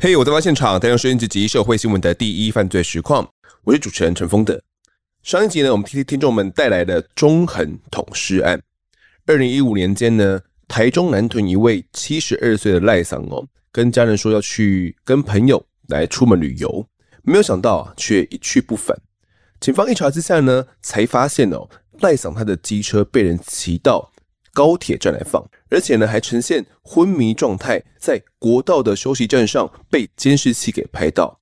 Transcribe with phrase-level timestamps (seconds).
[0.00, 3.28] 嘿我在发现场，带用收音直击社会新闻的第一犯罪实况。
[3.64, 4.62] 我是主持人陈丰德。
[5.24, 8.62] 上一集呢，我们听听众们带来的中横捅尸案。
[9.26, 16.86] 二零一五年间呢，台中南屯一位七十二岁的赖桑哦，跟家人说要去跟朋友来出门旅游，
[17.22, 18.96] 没有想到啊，却一去不返。
[19.60, 21.68] 警方一查之下呢，才发现哦，
[22.00, 24.10] 赖桑他的机车被人骑到
[24.52, 31.38] 高铁站来放，而且呢，还呈现昏迷状态，在国道的休息站上被监视器给拍到。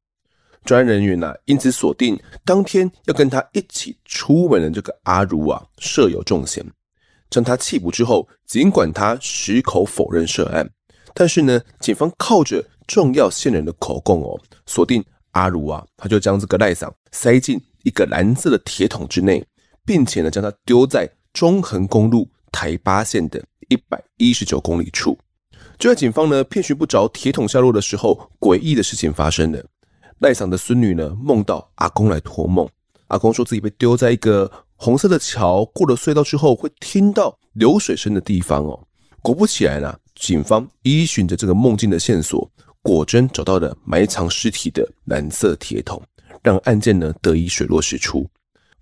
[0.65, 6.65] 专案人员呢、啊，因此锁定当天要跟他一起出门的这个阿如啊，设有重嫌。
[7.31, 10.69] 将他缉捕之后，尽管他矢口否认涉案，
[11.15, 19.45] 但是呢，警方靠着重要线人的口供哦，锁定阿如啊，他就将这个赖桑塞进一个蓝色的铁桶之内，
[19.87, 22.29] 并且呢，将它丢在中横公路。
[22.53, 25.19] 台八线的一百一十九公里处，
[25.79, 29.63] 就在警方呢遍寻不着铁桶下落的时候，诡异的事情发生了。
[30.21, 32.67] 赖桑的孙女呢梦到阿公来托梦，
[33.09, 38.83] 阿公说自己被丢在一个红色的桥，过了隧道之后会听到流水声的地方哦。
[39.21, 46.03] 果不其然啊，警方依循着这个梦境的线索，果真找到了埋藏尸体的蓝色铁桶，
[46.43, 48.27] 让案件呢得以水落石出。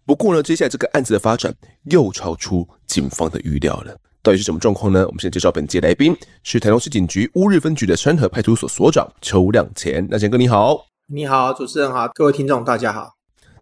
[0.06, 3.96] 不过呢，接下来这个案子的发展又超出警方的预料了。
[4.22, 5.06] 到底是什么状况呢？
[5.06, 10.06] 我们先介绍本期来宾，是台中市警局乌日分局的山河派出所所长邱亮前。
[10.10, 13.12] 那前哥你好，你好，主持人好，各位听众大家好。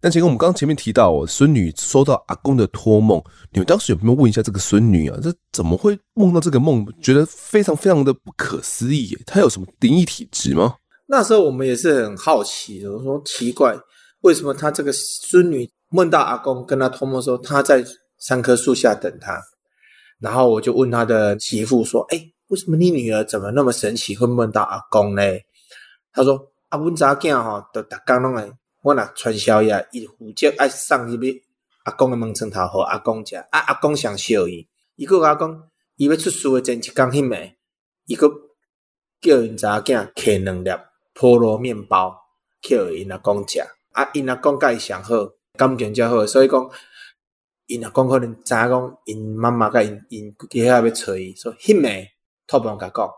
[0.00, 5.18] 那前哥，我们刚刚前面提到，孙女收到阿公的托梦，你们当时有没有问一下这个孙女啊？
[5.22, 6.84] 这怎么会梦到这个梦？
[7.00, 9.18] 觉得非常非常的不可思议耶！
[9.26, 10.74] 她有什么灵异体质吗？
[11.06, 13.76] 那时候我们也是很好奇的，我说奇怪，
[14.20, 15.68] 为什么她这个孙女？
[15.92, 17.84] 梦到阿公跟他托梦说他在
[18.18, 19.38] 三棵树下等他，
[20.18, 25.22] 然后我就问他的媳妇说：“哎，为什么你女儿怎么那么神奇会梦到阿公呢？”
[26.14, 28.52] 他说：“阿文查囝吼，都逐工拢会，
[28.82, 31.42] 我若传宵夜，伊负责爱送入去
[31.84, 33.36] 阿公的门床头，互阿公食。
[33.36, 34.66] 啊，阿公想笑伊，
[34.96, 35.62] 伊个阿公
[35.96, 37.52] 伊要出事的前一工迄暝，
[38.06, 38.30] 伊个
[39.20, 40.70] 叫因查囝摕两粒
[41.14, 42.16] 菠萝面包，
[42.62, 43.60] 叫因阿公食。
[43.92, 45.28] 啊，因阿公甲伊上好。”
[45.68, 46.70] 感情较好，所以讲，
[47.66, 52.06] 因若讲可能知影讲，因妈妈甲因因爹仔要找伊，所以迄暝
[52.46, 53.08] 托梦甲讲，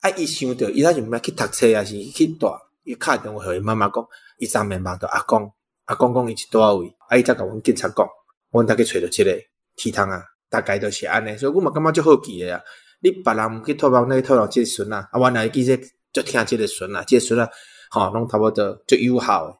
[0.00, 2.46] 啊，伊想着伊那就毋爱去读册，还是去住，
[2.84, 4.06] 伊敲电话互伊妈妈讲，
[4.38, 5.52] 伊昨暝梦到阿公，
[5.84, 8.08] 阿公讲伊是倒位，啊，伊才甲阮警察讲，
[8.50, 9.38] 阮才去找着即个
[9.76, 12.60] 天堂啊，大概都是安尼，所以我嘛感觉足好奇诶啊，
[13.00, 17.48] 你别人毋去托梦，那托梦即个孙啊，啊，原来伊即个足听即个孙啊，即个孙啊，
[17.90, 19.59] 吼，拢差不多足友好诶。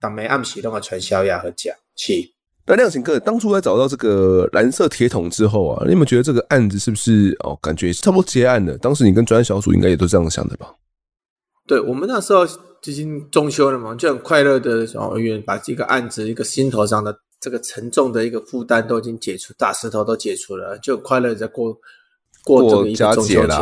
[0.00, 2.34] 当没暗时，拢个传销呀和假气。
[2.70, 7.58] 那亮干哥当初在找到这个蓝色铁桶之后啊，你有没有觉得这个案子是不是哦？
[7.62, 8.76] 感觉差不多结案了。
[8.76, 10.74] 当时你跟专案小组应该也都这样想的吧？
[11.66, 12.44] 对，我们那时候
[12.84, 21.74] 已经中秋了嘛，就很快乐的哦，因为把这个案子一个心头上的这个沉重的一个负担都已经解除，大石头都解除了，就很快乐在过
[22.44, 23.56] 过这个一个中秋节。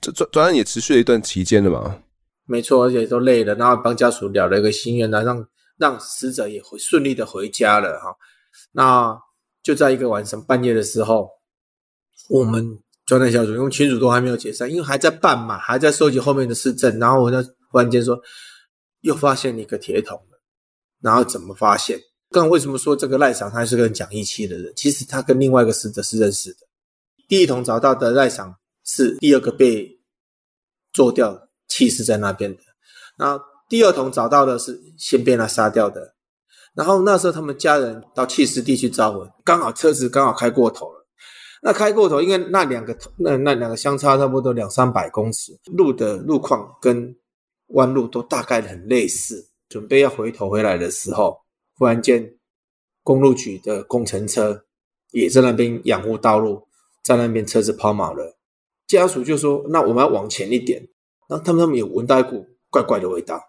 [0.00, 1.96] 这专专案也持续了一段期间了嘛？
[2.44, 5.46] 没错，而且都累了，然后帮家属了了一个心愿，来让。
[5.78, 8.14] 让死者也回顺利的回家了哈，
[8.72, 9.16] 那
[9.62, 11.30] 就在一个晚上半夜的时候，
[12.28, 17.40] 我们专案小组因为群组都还没有解散，因为还在办嘛，还在收集后面的事证，然后我就
[17.70, 18.20] 忽然间说，
[19.02, 20.40] 又发现一个铁桶了，
[21.00, 21.98] 然后怎么发现？
[22.30, 24.72] 刚为什么说这个赖桑他是个讲义气的人？
[24.76, 26.66] 其实他跟另外一个死者是认识的，
[27.28, 30.00] 第一桶找到的赖桑是第二个被
[30.92, 32.62] 做掉弃尸在那边的，
[33.16, 33.44] 然后。
[33.68, 36.14] 第二桶找到的是先被他杀掉的，
[36.74, 41.06] 然后那时候他们家人到弃尸地去招魂，刚好车子刚好开过头了。
[41.60, 47.14] 那开过头，因为那两个那那两个相差差不多两三百公尺，路的路况跟
[47.68, 49.48] 弯路都大概很类似。
[49.68, 51.36] 准备要回头回来的时候，
[51.76, 52.32] 忽然间
[53.02, 54.64] 公路局的工程车
[55.10, 56.66] 也在那边养护道路，
[57.02, 58.38] 在那边车子抛锚了。
[58.86, 60.80] 家属就说：“那我们要往前一点。”
[61.28, 63.47] 然后他们他们有闻到一股怪怪的味道。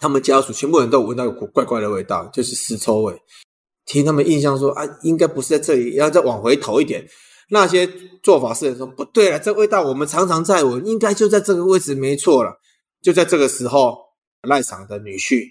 [0.00, 3.20] 他们家属全部人都闻到一股怪怪的味道，就是尸臭味。
[3.84, 7.06] 听他们印象说啊，应该不是在这里，要再往回头一点。
[7.50, 7.88] 那些
[8.22, 12.52] 做法事的人说不对了，这味道我们常常在闻，应该就在这个位置，没错了。
[13.00, 13.96] 就在这个时候，
[14.42, 15.42] 赖桑的女婿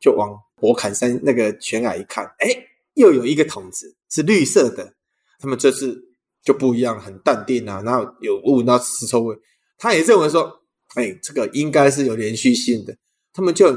[0.00, 2.48] 就往博坎山那个悬崖一看，哎，
[2.94, 4.94] 又有一个桶子是绿色的。
[5.38, 6.02] 他们这次
[6.42, 9.36] 就不一样，很淡定啊，然后有闻到尸臭味，
[9.76, 10.50] 他也认为说，
[10.94, 12.96] 哎，这个应该是有连续性的。
[13.32, 13.74] 他们就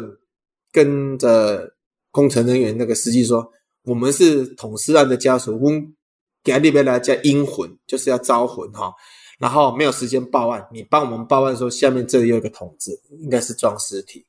[0.72, 1.74] 跟着
[2.12, 3.52] 工程人员那个司机说
[3.84, 5.96] ：“我们是捅尸案的家属，我们
[6.44, 8.94] 给他那边来叫阴魂，就是要招魂哈。
[9.38, 14.26] 然后没有时间报案，你帮我们报案的时候，下面这里有一个桶子，应该是装尸体。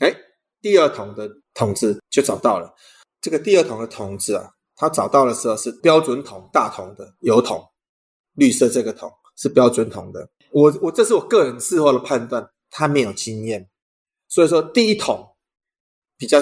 [0.00, 0.14] 哎，
[0.60, 2.74] 第二桶的桶子就找到了。
[3.22, 7.64] 这个第二桶的桶子啊，他找到的时候是标准桶，大桶的油桶，
[8.34, 10.28] 绿色这个桶是标准桶的。
[10.52, 13.66] 我我这是我个人事后的判断，他没有经验，
[14.28, 15.36] 所以说第一桶
[16.16, 16.38] 比较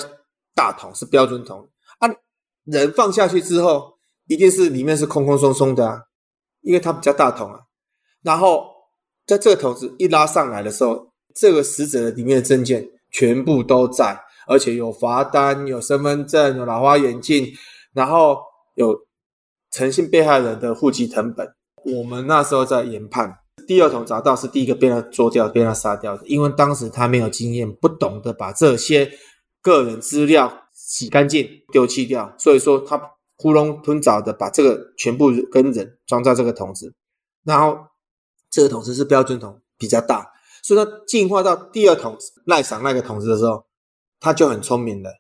[0.55, 1.69] 大桶是标准桶
[1.99, 2.09] 啊，
[2.65, 3.95] 人放下去之后，
[4.27, 6.03] 一定是里面是空空松松的啊，
[6.61, 7.61] 因为它比较大桶啊。
[8.23, 8.67] 然后
[9.27, 17.47] 在这个桶子一拉上来的时候，这个死者里面的证件全部都在，而且有罚单、有身份证、有老花眼镜，
[17.93, 18.39] 然后
[18.75, 18.97] 有
[19.71, 21.53] 诚信被害人的户籍成本。
[21.85, 29.11] 我们那时候在研判，第二桶找到是第一个被他捉掉、被他杀掉的，因为当时他没有经验，不懂得把这些
[29.61, 32.99] 个人资料洗干净、丢弃掉，所以说他
[33.39, 36.95] 囫囵吞枣的把这个全部跟人装在这个桶子，
[37.45, 37.79] 然后。
[38.55, 40.31] 这个桶子是标准桶，比较大，
[40.63, 43.65] 所以他进化到第二桶赖桑那个桶子的时候，
[44.21, 45.11] 他就很聪明了。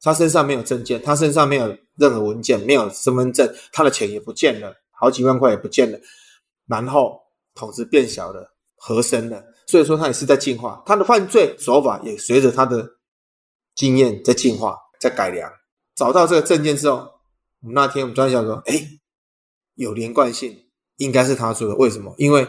[0.00, 5.98] 他身上没有证件，他身上没有任何文件，没有身份证，他的钱也不见了，好几万块也不见了。
[6.66, 7.20] 然后
[7.54, 12.88] 桶子变小了，合身了，所以说他也是在进化，他的犯罪手法也随着他的
[13.74, 15.50] 经验在进化，在改良。
[15.94, 16.96] 找到这个证件之后，
[17.60, 18.88] 我们那天我们专家说，哎，
[19.74, 20.60] 有连贯性。
[20.98, 22.14] 应该是他做的，为什么？
[22.18, 22.48] 因为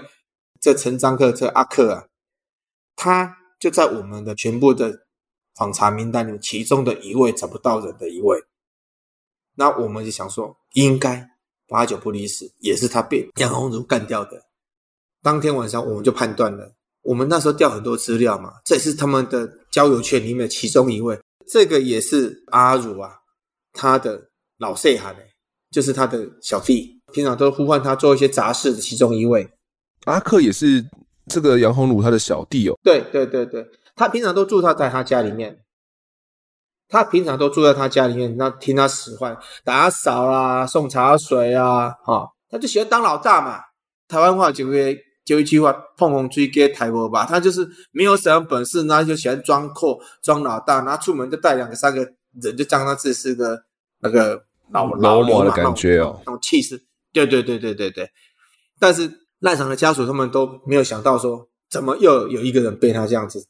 [0.62, 2.06] 这陈章克这阿克啊，
[2.96, 5.07] 他就在我们的全部的
[5.56, 8.40] 访查名单里面，其中的一位找不到人的一位。
[9.56, 11.28] 那我们就想说，应该
[11.68, 14.46] 八九不离十，也是他被杨红茹干掉的。
[15.25, 23.10] 当天晚上我们就判断了，我们那时候调很多资料嘛，这也是他们的交友圈里面的其中一位，这个也是阿茹啊，
[23.74, 24.22] 他的
[24.60, 25.27] 老细汉哎，
[25.72, 27.01] 就是他的小弟。
[27.12, 29.50] 平常都呼唤他做一些杂事的其中一位，
[30.04, 30.86] 阿克也是
[31.25, 32.78] 这个杨宏儒他的小弟哦。
[32.83, 35.57] 对对对对，他平常都住他在他家里面，
[36.88, 43.62] 他平常都住在他家里面，那听他使唤，打扫啦，送茶水啊，哈、哦，他就喜欢当老大嘛。
[44.07, 44.95] 台湾话就会
[45.25, 52.07] 就一句话，碰碰追给台波吧，他就是没有什么本事，那就喜欢装阔装老大，然后出门就带两个三个
[52.42, 53.60] 人，就当他自己是个
[54.00, 56.80] 那个老老模的感觉哦，那种气势。
[57.12, 58.10] 对对对对对对，
[58.77, 63.45] 但是赖场的家属他们都没有想到说，怎么又有一个人被他这样子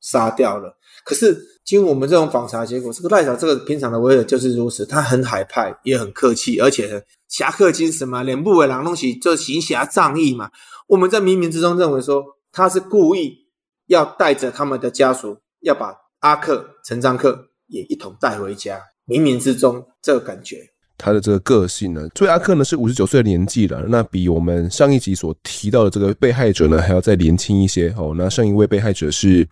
[0.00, 0.76] 杀掉了？
[1.04, 10.50] 可是经我们这种访查结果，这个赖场这个平常的为人就是如此，他很海派，也很客气，而且很侠客精神嘛，脸部为狼东西就行侠仗义嘛。
[10.86, 12.22] 我们在冥冥之中认为说，
[12.52, 13.38] 他是故意
[13.86, 18.78] 要带着他们的家属，要把阿克陈章克也一同带回家。
[19.06, 20.58] 冥冥之中这个感觉。
[20.98, 28.12] 他的这个个性呢，这位阿克呢是五十九岁的年纪了，那比我们上一集所提到的这个被害者呢还要再年轻一些哦。
[28.14, 29.48] 那上一位被害者是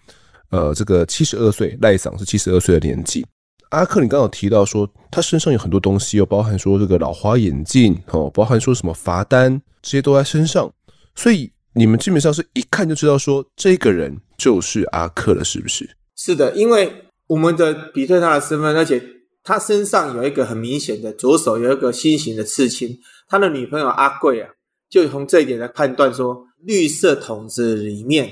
[0.50, 3.24] 呃这个七十二岁，赖桑是七十二岁的年纪。
[3.70, 10.73] 阿克，你刚刚有提到说他身上有很多东西，又包含说这个老花眼镜哦，包含说什么罚单，这些都在身上，
[11.15, 15.88] 所以你们基本上是一看就知道说这个人就是阿克了，是不是？
[16.17, 16.93] 是的，因为
[17.26, 19.03] 我们的比对他的身份，而且。
[19.44, 22.99] 他身上有一个很明显的左手有一个心形的刺青，
[23.29, 24.50] 他的女朋友阿贵啊，
[24.91, 28.29] 就从这一点来判断说，绿色桶子里面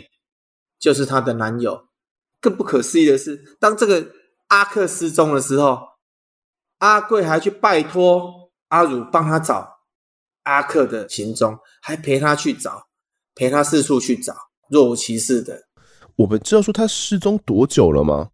[0.79, 1.81] 就是他的男友。
[2.39, 4.07] 更不可思议的是，当这个
[4.49, 5.81] 阿克失踪的时候，
[6.79, 9.79] 阿贵还去拜托阿儒帮他找
[10.45, 12.87] 阿克的行踪，还陪他去找，
[13.35, 14.35] 陪他四处去找，
[14.69, 15.63] 若无其事的。
[16.17, 18.31] 我们知道说他失踪多久了吗？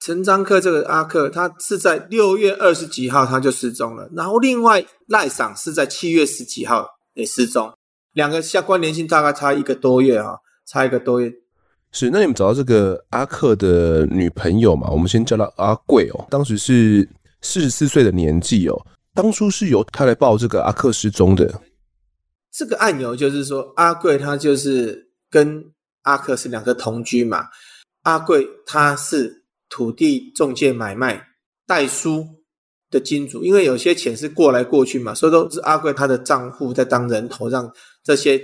[0.00, 7.72] 陈章克这个阿克，他是在六月二十几号他就失踪了，然后另外赖赏是在七月十几号也失踪，
[8.12, 11.32] 两个相关联性大概差一个多月啊，差一个多月。
[11.92, 14.90] 是，那你们找到这个阿克的女朋友嘛？
[14.90, 17.08] 我们先叫她阿贵哦，当时是
[17.40, 21.60] 四十四岁的年纪哦，当初是由她来报这个阿克失踪的。
[22.50, 25.64] 这个案由就是说，阿贵她就是跟
[26.02, 27.46] 阿克是两个同居嘛，
[28.02, 29.40] 阿贵她是。
[29.74, 31.28] 土地中介买卖
[31.66, 32.26] 代书
[32.90, 37.72] 的金主，因为有些钱是过来过去嘛，所以都是阿贵他的账户在当人头，让
[38.04, 38.38] 这些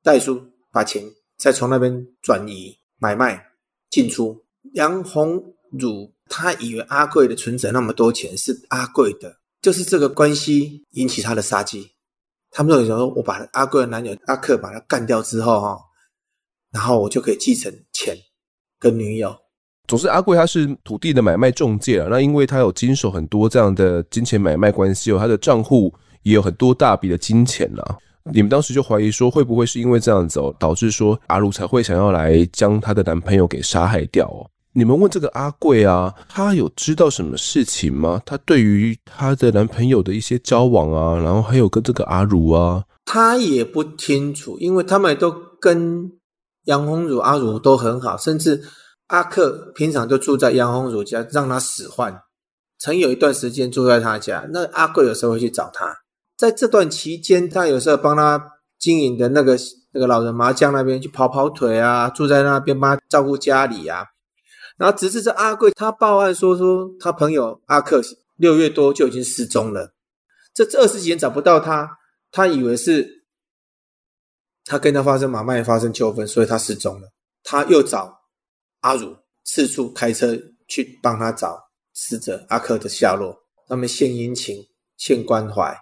[0.00, 0.40] 代书
[0.70, 1.02] 把钱
[1.36, 3.44] 再从那边转移买卖
[3.90, 4.44] 进出。
[4.72, 11.90] 杨宏汝他以为阿贵的存折那么多钱是阿贵的，就是这个关系引起他的杀机。
[12.50, 15.78] 他们认为说，我把阿贵的男友阿克把他干掉之后哈，
[16.70, 18.16] 然后我就可以继承钱
[18.78, 19.36] 跟女友。
[19.86, 22.08] 总之，阿贵他是土地的买卖中介啊。
[22.10, 27.82] 那因为他有经手很多这样的金钱买卖关系哦，他的账户也有很多大笔的金钱呐。
[28.32, 34.48] 你们当时就怀疑说，会不会是因为这样子哦，导致说阿如才会想要来将她的男朋友给杀害掉哦？
[34.72, 38.22] 你们问这个阿贵啊，她有知道什么事情吗？
[38.24, 46.10] 她对于她的男朋友的一些交往啊，然后还有跟这个阿如啊，她也不清楚，因为他们都跟
[46.64, 48.62] 杨红茹、阿如都很好，甚至
[49.08, 52.18] 阿克平常就住在杨红茹家，让她使唤，
[52.78, 54.48] 曾有一段时间住在他家。
[54.50, 55.94] 那阿贵有时候会去找他。
[56.44, 59.56] 在这段期间，他有时候帮他经营的那个
[59.92, 64.04] 那个老人麻将那边去跑跑腿啊，住在那边帮他照顾家里啊。
[64.76, 68.02] 然后直至这阿贵他报案说说他朋友阿克
[68.36, 69.94] 六月多就已经失踪了，
[70.52, 71.96] 这这二十几天找不到他，
[72.30, 73.24] 他以为是
[74.66, 77.08] 他跟他发生买卖发生纠纷，所以他失踪了。
[77.42, 78.20] 他又找
[78.80, 81.58] 阿如四处开车去帮他找
[81.94, 83.34] 死者阿克的下落，
[83.66, 84.58] 他们献殷勤
[84.98, 85.74] 献关怀。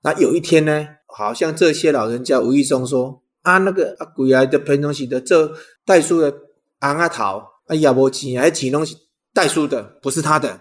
[0.00, 5.52] 那有一天呢，好像这些老人家无意中说啊，那个阿鬼啊的赔东西的这
[5.84, 6.32] 代书的
[6.80, 8.96] 昂阿桃，哎呀，没钱，还钱东西
[9.34, 10.60] 代书的不是他的，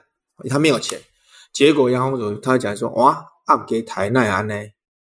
[0.50, 1.00] 他没有钱。
[1.54, 4.56] 结果杨红茹他讲说哇，阿给台奈安呢，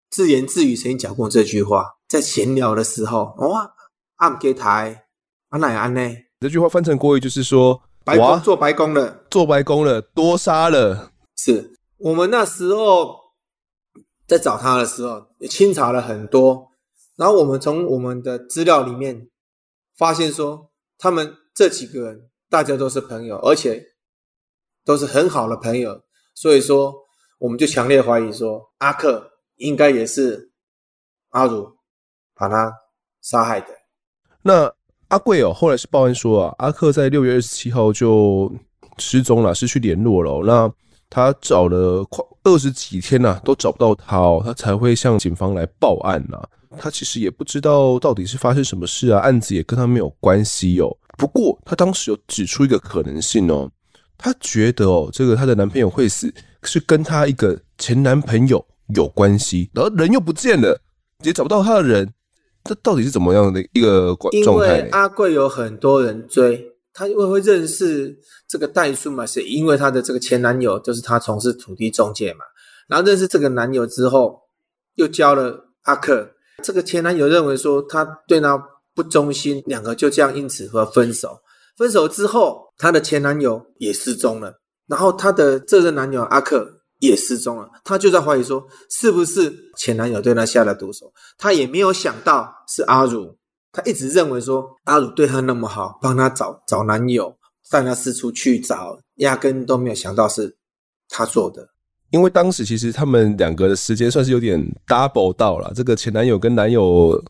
[0.09, 3.71] 自言自语曾经讲过这句话，在闲聊的时候哇，
[4.17, 5.05] 阿给台
[5.49, 6.01] 阿奈安呢，
[6.41, 11.11] 这句话翻成国语就是说白工做白工了，做白工了，多杀了。
[11.37, 13.18] 是我们那时候。
[14.29, 16.69] 在找他的时候，也清查了很多，
[17.15, 19.27] 然后我们从我们的资料里面
[19.97, 20.69] 发现说，
[20.99, 23.83] 他们这几个人大家都是朋友，而且
[24.85, 25.99] 都是很好的朋友，
[26.35, 26.93] 所以说
[27.39, 30.51] 我们就强烈怀疑说，阿克应该也是
[31.29, 31.67] 阿如
[32.35, 32.71] 把他
[33.21, 33.67] 杀害的。
[34.43, 34.71] 那
[35.07, 38.53] 阿贵哦，后来是报案说啊，阿克在六月二十七号就
[38.99, 40.45] 失踪了，失去联络了。
[40.45, 40.71] 那
[41.09, 46.47] 他找了快二十几天呐、啊，都找不到他哦，他才会向警方来报案呐、啊。
[46.77, 50.95] 他其实也不知道到底是发生什么事啊，案子也跟他没有关系哦。
[51.17, 53.69] 不过他当时有指出一个可能性哦，
[54.17, 56.31] 他觉得哦，这个他的男朋友会死
[56.63, 58.63] 是跟他一个前男朋友
[58.95, 60.79] 有关系，然后人又不见了，
[61.23, 62.13] 也找不到他的人，
[62.63, 64.77] 这到底是怎么样的一个状态？
[64.77, 66.65] 因为阿贵有很多人追。
[66.93, 68.17] 他会会认识
[68.47, 69.25] 这个代数嘛？
[69.25, 72.45] 是因为他的这个前男友就是他从事土地中介嘛。
[72.87, 74.41] 然后认识这个男友之后，
[74.95, 76.29] 又交了阿克。
[76.63, 78.61] 这个前男友认为说他对他
[78.93, 81.39] 不忠心，两个就这样因此和分手。
[81.77, 84.59] 分手之后，他的前男友也失踪了。
[84.87, 86.67] 然后他的这任男友阿克
[86.99, 87.69] 也失踪了。
[87.85, 91.13] 他就在怀疑说，是不是前男友对他下了毒手？
[91.37, 93.38] 他也没有想到是阿如。
[93.71, 97.35] 他一直认为说阿鲁对她那么好，帮她找找男友，
[97.69, 100.55] 带她四处去找，压根都没有想到是
[101.07, 101.69] 他做的。
[102.09, 107.23] 因为当时其实他们两个的时间算是有点 double 到了，这个前男友跟男友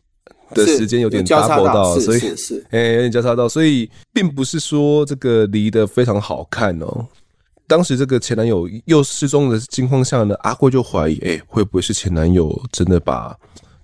[0.54, 7.06] 的时间有点 double 到，所以是是， 哎、欸，有点交叉到，所以并不是说这个离得非常好看哦。
[7.66, 13.36] 当时这个前男友又失踪的情况下呢，阿贵就怀疑，哎、欸，会不会是前男友真的把。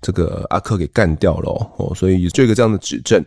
[0.07, 3.21] 这个阿克给干掉了哦，所以就一个这样的指证。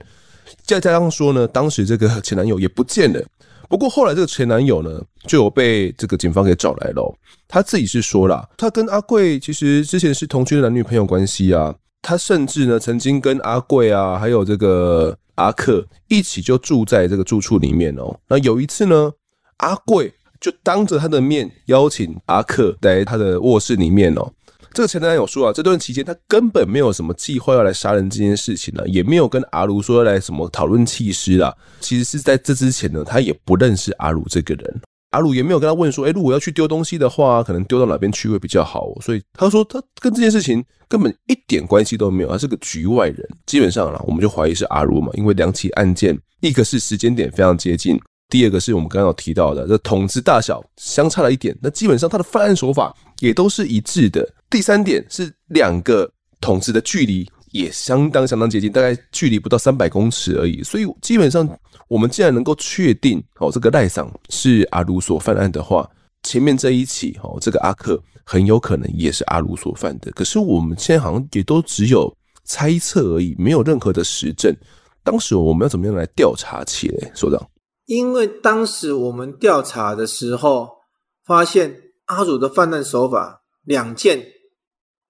[0.64, 3.22] 再加上说呢，当时这个前男友也不见了。
[3.68, 7.14] 不过后来这个前男友呢，就有被这个警方给找来了。
[7.46, 11.74] 他自己是说啦，他跟阿贵其实之前是同居的男女朋友关系啊。
[12.00, 18.18] 他甚至呢，曾经跟阿贵啊，还有这个阿克一起就住在这个住处里面哦。
[18.26, 19.12] 那有一次呢，
[19.58, 20.10] 阿贵
[20.40, 24.32] 就当着他的面邀请阿克来他的卧室里面哦。
[24.72, 31.54] 这个前男友说啊，这段期间他根本没有什么计划要来杀人这件事情呢，也没有跟阿如说要来什么讨论弃尸啦。
[31.80, 38.92] 其实是在这之前呢，他也不认识阿如这个人，阿如也没有跟他问说，哎，如果要去丢东西的话，可能丢到哪边去会比较好。
[39.00, 43.28] 所以他说他跟这件事情根本一点关系都没有，他是个局外人。
[43.46, 48.00] 基本上啦，我们就怀疑是阿如嘛，因为两起案件，一个是时间点非常接近。
[48.30, 54.26] 第二个是我们刚刚有提到的，这筒子大小相差了一点，那基本上它的犯案手法也都是一致的。
[54.48, 56.10] 第三点是两个
[56.40, 60.62] 筒子的距离也相当相当接近，大概距离不到三百公尺而已。
[60.62, 61.46] 所以基本上
[61.88, 65.88] 我们既然能够确定哦，这个赖桑是阿鲁所犯案的话，
[66.22, 70.10] 前面这一起哦，这个阿克很有可能也是阿鲁所犯的。
[70.12, 74.54] 可是我们现在好像也都只有猜测而已，没有任何的实证。
[75.02, 77.44] 当时我们要怎么样来调查起来，所长？
[77.90, 80.78] 因为当时我们调查的时候，
[81.24, 84.24] 发现阿祖的犯案手法两件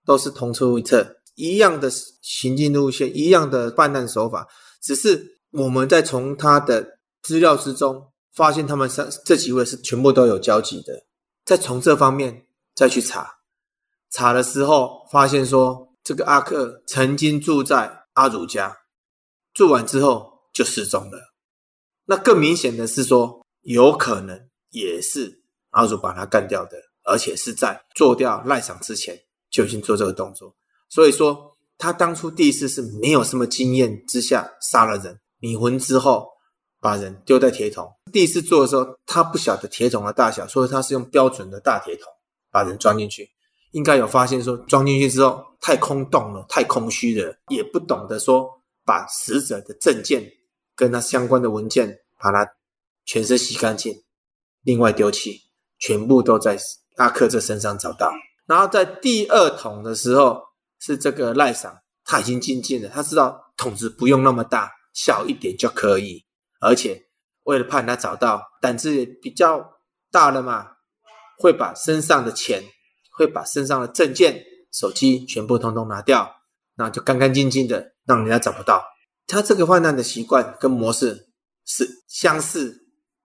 [0.07, 1.91] 都是同出一辙，一样的
[2.23, 4.49] 行进路线，一样的犯案手法，
[4.81, 11.05] 只是我们在从他的资料之中发现，他们三这几位是全部都有交集的，
[11.45, 13.31] 再从这方面再去查，
[14.11, 18.75] 查的时候发现说，这个阿克曾经住在阿儒家，
[19.53, 21.30] 住完之后就失踪了。
[22.11, 24.37] 那更明显的是说，有可能
[24.71, 29.17] 也是阿祖把他干掉的，而且是在做掉赖桑之前
[29.49, 30.53] 就已经做这个动作。
[30.89, 36.27] 所以说，他当初第一次是没有什么经验之下杀了人，迷魂之后
[36.81, 37.89] 把人丢在铁桶。
[38.13, 42.13] 第一次做的时候，他不晓得铁桶的大小，所以他是用标准的大铁桶
[42.51, 43.31] 把人装进去。
[43.71, 48.51] 应该有发现说，装进去之后太空洞了，太空虚了，也不懂得说
[48.85, 50.29] 把死者的证件
[50.81, 52.51] 跟他相关的文件把它
[53.05, 53.95] 全身洗干净，
[54.63, 55.43] 另外丢弃，
[55.79, 56.59] 全部都在
[56.97, 58.11] 阿克这身上找到。
[58.47, 60.49] 然后在第二桶的时候。
[60.83, 66.25] 是这个赖桑，他已经精进了，他知道桶子不用那么大，小一点就可以。
[66.59, 67.03] 而且
[67.43, 69.63] 为了怕他找到，胆子也比较
[70.11, 70.67] 大了嘛，
[71.37, 72.65] 会把身上的钱，
[73.11, 76.35] 会把身上的证件、手机全部通通拿掉，
[76.77, 78.83] 那就干干净净的，让人家找不到。
[79.31, 81.29] 他这个犯案的习惯跟模式
[81.65, 82.77] 是相似，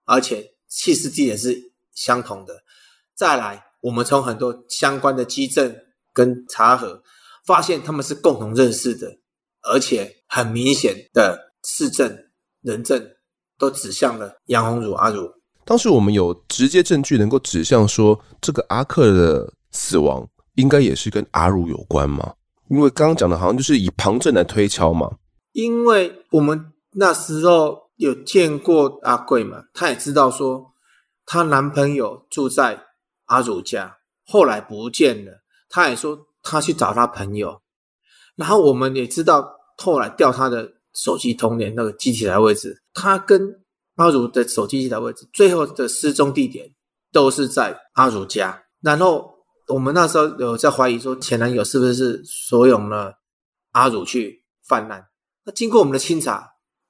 [0.06, 1.58] 而且气势地点是
[1.94, 2.54] 相同的。
[3.16, 5.76] 再来，我们从很多相关的基证
[6.14, 7.02] 跟查核。
[7.46, 9.08] 发现他们是共同认识的，
[9.62, 12.12] 而且很明显的市证、
[12.64, 13.00] 人证
[13.60, 15.30] 都指向了杨红儒阿儒。
[15.64, 22.34] 当时我们有直接证据能够指向说，这个阿克的死亡应该也是跟阿儒有关吗？
[22.72, 25.16] 因为刚刚讲的好像就是以旁证来推敲嘛。
[25.56, 30.74] 因为我们那时候有见过阿贵嘛，她也知道说
[31.26, 32.84] 她男朋友住在
[33.26, 36.28] 阿如家，后来不见了，她也说。
[36.48, 37.60] 他去找他朋友，
[38.36, 46.70] 然后我们也知道，后来调他的手机通联那个机体台位置，他跟阿如的手机机台位置，最后的失踪地点
[47.12, 48.62] 都是在阿如家。
[48.80, 53.16] 然后我们那时候有在怀疑说，前男友是不是怂恿了
[53.72, 55.08] 阿如去犯案？
[55.46, 56.44] 那经过我们的清查，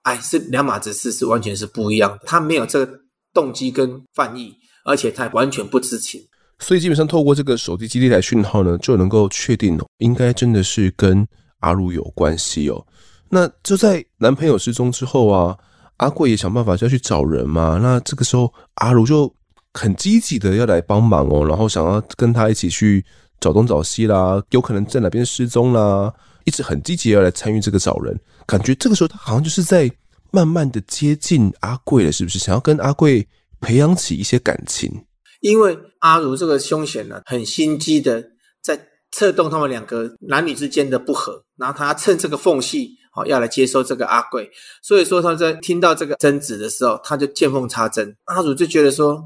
[0.04, 2.18] 哎，是两码子事，是完全是不一样。
[2.26, 3.00] 他没有这个
[3.34, 6.22] 动机跟犯意，而且他完全不知情。
[6.60, 11.28] 所以基本上透过这个手机基地台讯号呢，就能够确定哦，应该真的是跟
[11.60, 12.88] 阿儒有关系哦。
[13.28, 15.58] 那就在男朋友失踪之后啊，
[15.98, 17.78] 阿贵也想办法就要去找人嘛。
[17.82, 19.30] 那这个时候阿儒就
[19.74, 23.04] 很积极的要来帮忙哦，然后想要跟他一起去
[23.42, 26.14] 找东找西啦，有可能在哪边失踪啦，
[26.46, 28.18] 一直很积极要来参与这个找人。
[28.48, 29.92] 感觉这个时候他好像就是在
[30.32, 32.40] 慢慢的接近阿贵了，是不是？
[32.40, 33.28] 想要跟阿贵
[33.60, 35.06] 培养起一些感情。
[35.42, 38.24] 因为阿如这个凶险呢，很心机的
[38.62, 38.80] 在
[39.12, 44.50] 策动他们两个男女之间的不和，然后他趁这个缝隙，好要来接收这个阿贵，
[44.82, 48.16] 所以说他在听到这个争执的时候，他就见缝插针。
[48.26, 49.24] 阿如就觉得说，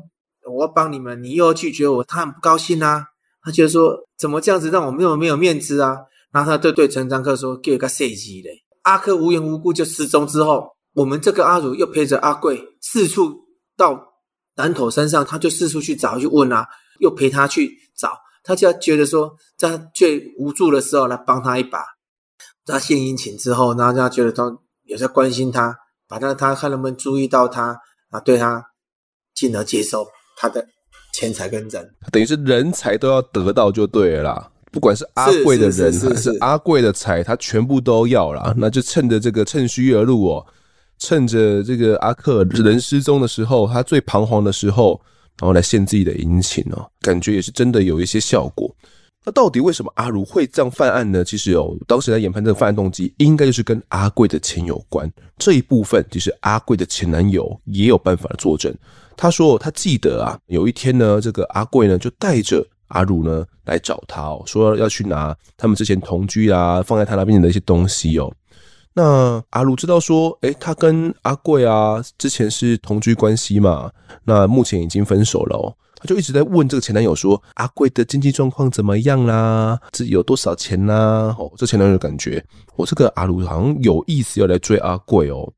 [0.52, 3.06] 我要帮你们，你又要拒绝我，他很不高兴啊。
[3.42, 5.98] 他觉得说，怎么这样子让我没有没有面子啊？
[6.32, 8.63] 然后他就对陈章克说，给个设计嘞。
[8.84, 13.36] 阿克无缘无故就失踪之后，我们这个阿儒又陪着阿贵四处
[13.78, 14.08] 到。
[14.56, 16.68] 南头山上，他就四处去找，去问啊，
[17.00, 18.12] 又陪他去找，
[18.44, 21.80] 他就要觉得说，在最无助的时候来帮他一把，
[22.65, 25.74] 他献殷勤之后，然后他觉得他有在关心他，
[26.10, 28.62] 把他他看能不能注意到他啊，对他
[29.34, 30.68] 进而接受他的
[31.13, 38.54] 钱财跟人，等于是人才都要得到就对了，不管是阿贵的人还是阿贵的财，他全部都要啦。
[38.58, 40.46] 那就趁着这个趁虚而入哦。
[40.98, 45.00] 趁着这个阿克人失踪的时候，他最彷徨的时候，
[45.40, 48.70] 然后来献自己的殷勤哦，感觉也是真的有一些效果。
[49.26, 51.24] 那到底为什么阿如会这样犯案呢？
[51.24, 55.10] 其实哦，当时在研判这个犯案动机，应该就是跟阿贵的钱有关。
[55.38, 58.74] 这一部分其实阿贵的前男友也有办法作证。
[59.16, 68.32] 他说他记得啊，有一天呢，这个阿贵呢就带着阿如呢来找他哦，说要去拿他们之前同居啊，放在他那边的一些东西哦。
[68.93, 73.89] 那阿如知道说，诶，他跟阿贵啊之前是同居关系嘛，
[74.25, 75.73] 那目前已经分手了哦。
[76.02, 79.78] 他就一直在问这个前男友说，阿贵的经济状况怎么样啦？
[79.91, 81.36] 自己有多少钱呐？
[81.38, 82.43] 哦，这前男友感觉，
[82.75, 85.52] 我这个阿如好像有意思要来追阿贵哦。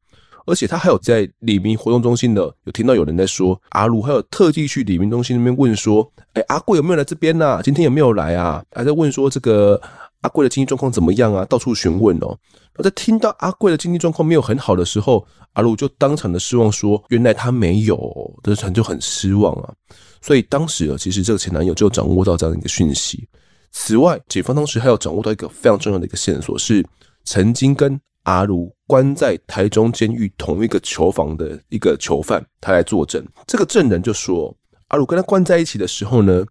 [0.45, 7.61] 而且他还有在里民活动中心的有听到有人在说，阿鲁还有特地去里民中心那边问说，诶，阿贵有没有来这边呐？
[7.63, 8.63] 今天有没有来啊？
[8.71, 9.81] 还在问说这个
[10.21, 11.45] 阿贵的经济状况怎么样啊？
[11.45, 12.37] 到处询问哦。
[12.81, 15.23] 在听到阿贵的经济状况没有很好的时候，
[15.53, 19.71] 阿鲁就当场的失望说：“原来他没有，这他就很失望啊。”
[20.19, 23.27] 所以当时啊，其实这个前男友就掌握到这样一个讯息。
[23.71, 26.83] 此外，警方当时还有掌握到一个非常重要的一个线索，是
[27.23, 33.25] 曾经跟阿儒关在台中监狱同一个囚房的一个囚犯，他来作证。
[33.47, 34.55] 这个证人就说，
[34.89, 36.45] 阿儒跟他关在一起的时候呢，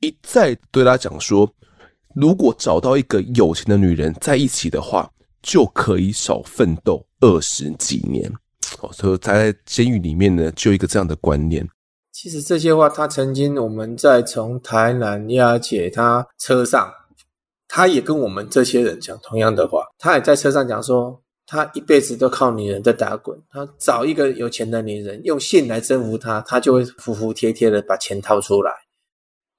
[0.00, 1.50] 一再对他讲说。
[2.14, 5.08] 如果找到一个有钱的女人在一起的话，
[5.40, 8.28] 就可以少奋斗二十几年。
[8.80, 11.64] 哦，所以他在监狱里面呢，就一个这样的观念。
[12.10, 16.92] 其实这些话，他曾经我们在从台南押解他车上，
[17.68, 19.84] 他也跟我们这些人讲同样的话。
[19.98, 23.38] 他也在车上讲说，他一辈子都靠女人在打滚。
[23.50, 28.72] 他找一个有钱的女人，用性来征服她，他就会服服帖帖的把钱掏出来。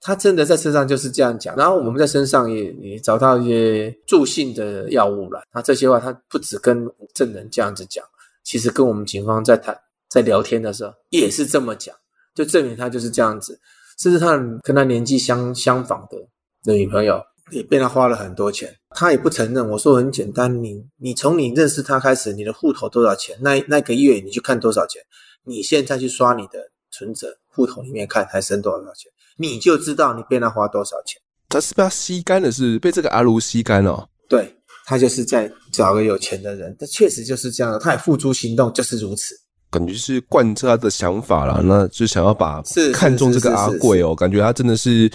[0.01, 1.55] 他真的在车上就是这样讲。
[1.55, 5.43] 然后我们在身上也也找到一些助兴的药物了。
[5.51, 8.03] 他这些话，他不止跟证人这样子讲。
[8.43, 9.77] 其实跟我们警方在谈、
[10.09, 11.95] 在聊天的时候，也是这么讲，
[12.33, 13.59] 就证明他就是这样子。
[13.99, 16.17] 甚至他跟他年纪相相仿的
[16.63, 19.69] 的女朋友，也被他花了很多钱，他也不承认。
[19.69, 23.37] 我说很简单，你你从你认识他开始，你的户头多少钱？
[23.41, 25.01] 那那个月你去看多少钱？
[25.43, 26.59] 你现在去刷你的
[26.91, 31.21] 存折，户头里面看还剩多少钱，你就知道你被他花多少钱。
[31.49, 34.09] 他是被他吸干了，是被这个阿卢吸干了哦。
[34.27, 34.55] 对。
[34.85, 39.35] 他就是在找个有钱的人，他确实就是这样的，他也付诸行动，就是如此。
[39.71, 42.61] 感觉是贯彻他的想法啦，那就想要把
[42.93, 45.11] 看中这个阿贵哦，感觉他真的是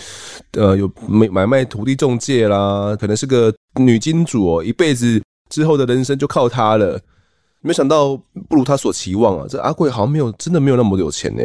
[0.52, 7.00] 呃有买买卖土地中介啦，可能是个女金主哦，一辈子之后的人生就靠他了。
[7.60, 8.16] 没想到
[8.48, 11.42] 不如他所期望啊，这阿贵好像没有真的没有那么有钱呢。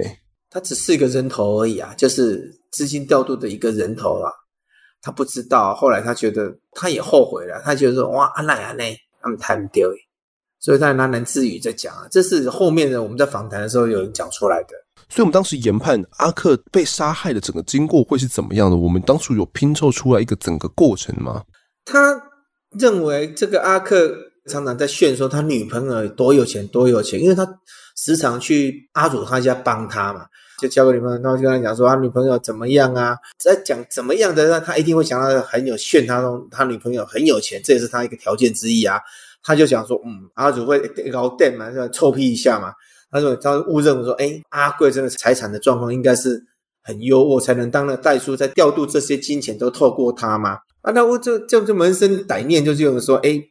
[0.50, 4.32] 他只是一个人头而已啊，就是资金调度的一个人头啊。
[5.02, 9.88] 他不知道，后来他觉得他也后悔了，他觉得说哇，阿赖阿内他们太不掉，
[10.60, 14.76] 所以他喃喃自语在讲啊，这是后面的我们在访谈的时候有人讲出来的。
[15.08, 18.78] 所以，我们当时研判阿克被杀害的整个经过会是怎么样的？
[18.78, 21.44] 我们当初有拼凑出来一个整个过程吗？
[21.86, 22.22] 他
[22.78, 24.16] 认为这个阿克
[24.48, 27.48] 常常在炫说他女朋友多有钱多有钱，因为他
[27.96, 30.26] 时常去阿祖他家帮他嘛。
[30.60, 33.18] 就交个女朋友，然后就跟他讲说他女朋友怎么样啊？
[33.40, 39.00] 在讲怎么样的，那他一定会想到很有炫他说他女朋友很有钱，这也是他一个条件之一啊。
[39.44, 40.80] 他就想说，嗯，阿祖会
[41.12, 42.74] 搞电嘛，就臭屁一下嘛。
[43.12, 46.44] 他说他误认为说，哎，阿贵真的财产的状况应该是
[46.84, 50.58] 很优渥，才能当了代书，在调度这些金钱都透过他嘛。
[50.82, 53.42] 啊，那我就就就萌生歹念，就是用说，哎，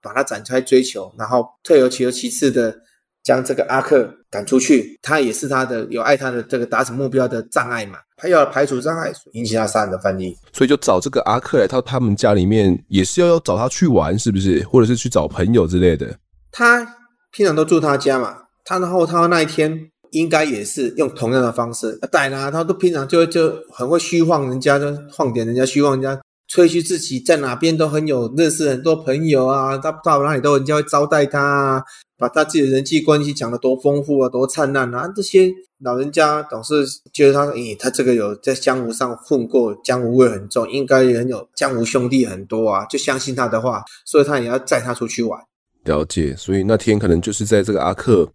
[0.00, 2.78] 把他展开追求，然后退而求其次的。
[3.24, 14.62] 将这个阿克赶出去，他也是他的有爱他的这个达成目标的障碍嘛，他要排除障碍，引起他杀人的犯意，所以就找这个阿克来到他们家里面，也是要要找他去玩，是不是？
[14.64, 16.14] 或者是去找朋友之类的？
[16.52, 16.86] 他
[17.32, 19.74] 平常都住他家嘛，他然后他那一天
[20.10, 31.82] 应该也是用同样的方式带他，他都平常就就很会虚晃人家，就晃点人家，虚晃人家，吹嘘自己在哪边都很有认识很多朋友啊，他到哪里都人家会招待他啊。
[32.24, 35.06] 把他自己的人际关系讲得多丰富啊，多灿烂啊！
[35.14, 36.82] 这些老人家总是
[37.12, 45.38] 觉得他，诶，他这个有在江湖上混过，江湖味很重，应该也很有江湖兄弟很多啊，就相信他的话，所以他也要载他出去玩。
[45.84, 48.26] 了解，所以那天可能就是在这个阿克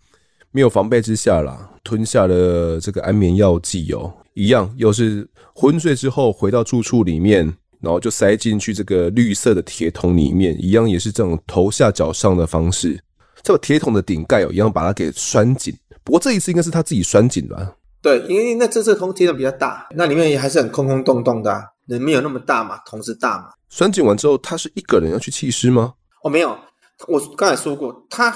[0.51, 7.43] 没有防备之下啦，吞下了这个安眠药剂哦，一样又是昏睡之后回到住处里面，
[7.81, 12.99] 然后就塞进去这个绿色的铁桶里面，一样也是这种头下脚上的方式。
[13.41, 15.75] 这个铁桶的顶盖哦，一样把它给拴紧。
[16.03, 17.75] 不过这一次应该是他自己拴紧吧？
[18.01, 23.51] 对，因为那这次桶铁桶比较大，那里面也还是很空空洞洞的，人没有那么大嘛，桶是大嘛。
[23.69, 25.93] 拴紧完之后，他是一个人要去弃尸吗？
[26.23, 26.57] 哦，没有，
[27.07, 28.33] 我刚才说过，他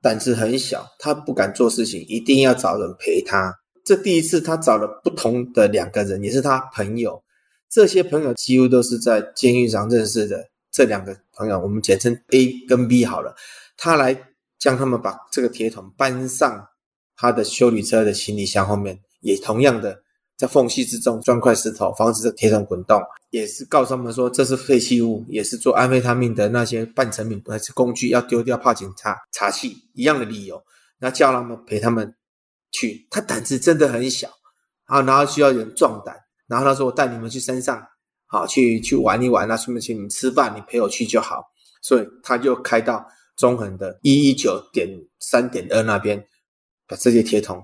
[0.00, 3.54] 胆子很小，他不敢做事情，一定要找人陪他。
[3.84, 7.22] 这第一次他找了不同的两个人，也是他朋友。
[7.70, 10.42] 这些朋友几乎都是在监狱上认识的。
[10.72, 13.34] 这两个朋友，我们简称 A 跟 B 好了，
[13.76, 14.31] 他来。
[14.62, 16.68] 将他们把这个铁桶搬上
[17.16, 20.00] 他的修理车的行李箱后面，也同样的
[20.36, 23.02] 在缝隙之中装块石头，防止这铁桶滚动。
[23.30, 30.62] 也是告诉他们说这是废弃物，也是做安非他命的那些半成品，还是工具要丢掉，怕警察查缉一样的理由。
[31.00, 32.14] 那叫他们陪他们
[32.70, 34.28] 去，他胆子真的很小
[34.84, 36.16] 啊，然后需要人壮胆。
[36.46, 37.84] 然后他说：“我带你们去山上，
[38.26, 41.42] 好去去玩一玩，那顺便请你们吃饭，你陪我去就好。”
[41.82, 43.04] 所以他就开到。
[43.36, 44.88] 中横的一一九点
[45.20, 46.22] 三点二那边，
[46.86, 47.62] 把这些铁桶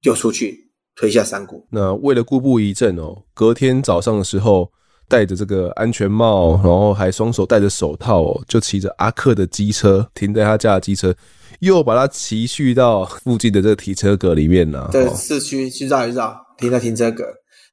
[0.00, 1.66] 丢出去，推下山谷。
[1.70, 4.70] 那为了固步一阵哦，隔天早上的时候，
[5.08, 11.14] 戴着这个安全帽，然后还双手戴着手套哦，就骑着阿克的机车停在他家的机车，
[11.60, 14.88] 又把他骑去到附近的这个停车格里面呢。
[14.92, 17.24] 对，市区去绕一绕，停在停车格，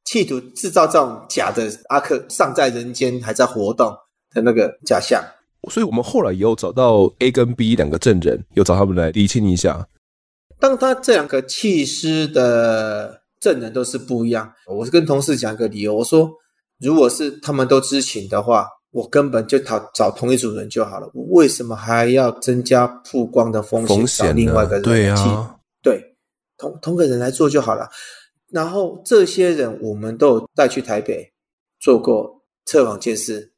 [0.05, 3.93] 企图制造这种假的阿克尚在人间，还在活动
[4.31, 5.23] 的那个假象。
[5.69, 9.87] 所以我们后来也有找到 A 跟 B 两个证人，有找他们来厘清一下。
[10.59, 16.31] 当他这两个弃尸的证人都是不一样，我是跟同事讲一个理由，我说
[16.79, 21.07] 如果是他们都知情的话，我根本就找找同一组人就好了。
[21.13, 23.97] 我为什么还要增加曝光的风险？
[23.97, 26.01] 风险另外一个人对啊，对，
[26.57, 27.87] 同同个人来做就好了。
[28.49, 31.31] 然后这些人我们都有带去台北
[31.79, 33.51] 做过测谎鉴识，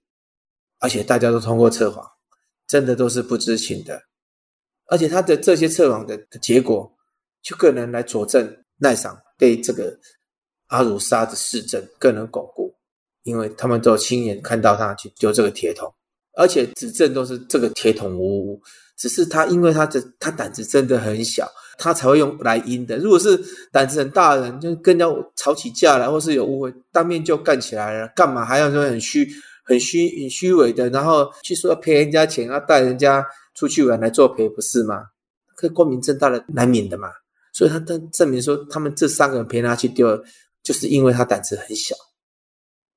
[0.80, 2.06] 而且大家都通过测谎，
[2.68, 4.02] 真的都是不知情的。
[4.88, 6.92] 而且他的这些测谎的的结果，
[7.42, 9.98] 就更能来佐证赖桑被这个
[10.68, 12.74] 阿鲁沙的市政，更能巩固。
[13.24, 15.94] 因为他们都亲眼看到他去丢这个铁桶，
[16.38, 18.62] 而且指证都是这个铁桶无误，
[18.98, 22.98] 只是他因为他的他胆子真的很小，他才会用来阴的。
[22.98, 23.38] 如果是
[23.72, 29.30] 胆子很大的人，就跟人家吵起架来，或是有误会，当面就干起来了，干嘛还要说很虚、
[29.70, 34.96] 很虚、很虚伪的，然后去说要赔人家钱，要带人家出去玩来作陪，不是吗？
[35.56, 37.08] 可以光明正大的难免的嘛。
[37.54, 40.20] 所以他他证明说，他们这三个人陪他去丢，
[40.64, 41.96] 就是因为他胆子很小。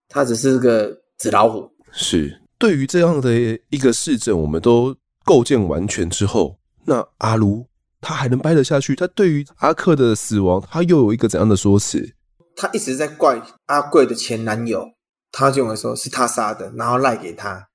[0.08, 1.70] 他只是个纸老虎。
[1.92, 3.32] 是，对于这样的
[3.68, 7.66] 一个市政，我们都构建完全之后，那阿如
[8.00, 8.94] 他还能掰得下去？
[8.94, 12.14] 他对于阿克的死亡，他又有一个怎样的说辞？
[12.54, 14.86] 他一直在怪阿贵的前男友，
[15.32, 17.68] 他就会说是他杀的，然后赖给他。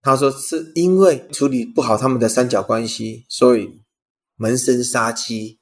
[0.00, 3.80] 他说是因为处理不好他们的三角关系，所以
[4.36, 5.58] 萌生杀机，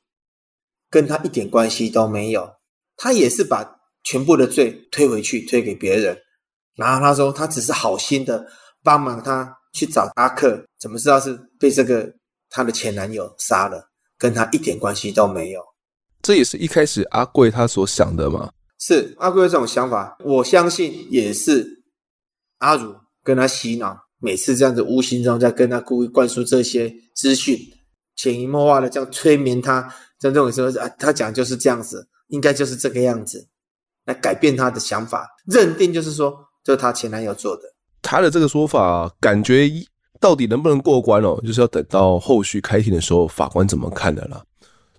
[0.91, 2.57] 跟他一点关系都没有。
[2.97, 3.79] 他也是把。
[4.05, 6.19] 全部的罪推回去，推给别人，
[6.75, 8.45] 然后他说他只是好心的
[8.83, 12.13] 帮忙他去找阿克，怎么知道是被这个
[12.51, 15.63] 他的前男友杀了，跟他一点关系都没有。
[16.21, 18.51] 这也是一开始阿贵他所想的吗？
[18.85, 21.85] 是阿贵这种想法，我相信也是
[22.59, 22.93] 阿如
[23.23, 27.57] 跟他洗脑，每次这样子无形中在跟他故意灌输这些资讯，
[28.17, 29.83] 潜移默化的这样催眠他，
[30.19, 33.47] 在这种时候啊，他讲就是这样子，应该就是这个样子。
[34.05, 37.63] 来改变他的想法，认定就是说，就是他前男友做的。
[38.03, 39.71] 他的这个说法，感觉
[40.19, 44.43] 到底能不能过关哦，就是要等到后续开庭的时候，法官怎么看的啦。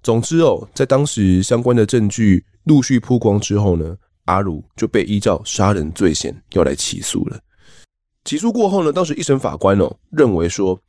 [0.01, 3.95] 总之哦，在当时相关的证据陆续曝光之后呢，
[4.25, 7.39] 阿如就被依照杀人罪嫌要来起诉了。
[8.25, 10.79] 起诉过后呢，当时一审法官哦认为说，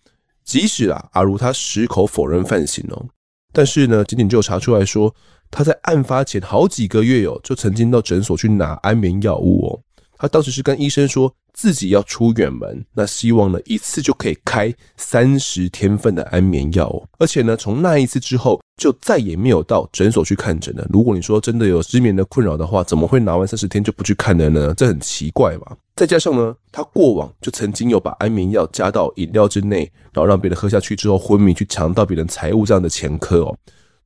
[0.45, 3.07] 即使啊阿如他矢口否认犯行哦，
[3.53, 5.15] 但是呢，仅仅就查出来说。
[5.51, 9.81] 他在案发前好几个月哦，就曾经到诊所去拿安眠药物哦。
[10.19, 17.09] 他当时是跟医生说自己要出远门，那希望呢一次就可以开三十天份的安眠药哦。
[17.19, 20.87] 而且呢，从那一次之后就再也没有到诊所去看诊了。
[20.91, 24.75] 如果你说真的有失眠的困扰的话，怎么会拿完三十天就不去看了呢？
[24.75, 25.77] 这很奇怪嘛。
[25.97, 33.57] 再加上呢，他过往就曾经有把安眠药加到饮料之内，然后让别人喝下去之后昏迷，去强盗别人财物这样的前科哦。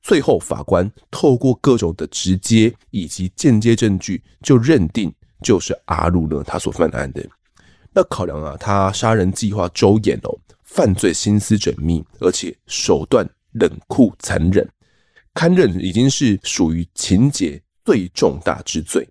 [0.02, 7.24] 最后，法官透过各种的直接以及间接证据，就认定就是阿如呢他所犯的案的。
[7.92, 14.68] 那考量啊，他杀人计划周延哦，犯罪心思缜密，而且手段冷酷残忍，
[15.34, 19.08] 堪认已经是属于情节最重大之罪。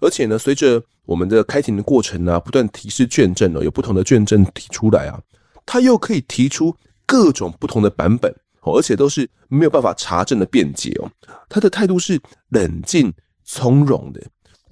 [0.00, 5.20] 而且呢，随着我们的开庭的过程呢、不断提示卷证哦，有不同的卷证提出来啊，
[5.64, 8.34] 他又可以提出各种不同的版本。
[8.68, 11.08] 而且都是没有办法查证的辩解哦，
[11.48, 14.20] 他的态度是冷静从容的，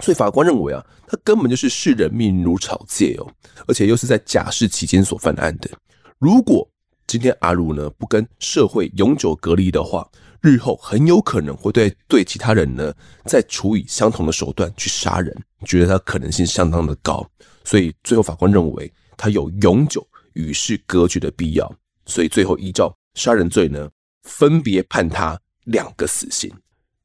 [0.03, 3.27] 所以法官认为啊，他根本就是视人命如草芥哦，
[3.67, 5.71] 而且又是在假释期间所犯案的。
[6.19, 6.69] 如果
[7.07, 10.09] 今天阿如呢不跟社会永久隔离的话，
[10.41, 12.93] 日后很有可能会对对其他人呢
[13.25, 17.27] 再处以相同的手段去杀人，觉得他可能性相当的高，
[17.65, 21.73] 所以最后法官认为他有永久与世隔绝的必要，
[22.07, 22.95] 所以最后依照。
[23.15, 23.89] 杀人罪呢，
[24.25, 26.53] 分别判他两个死刑。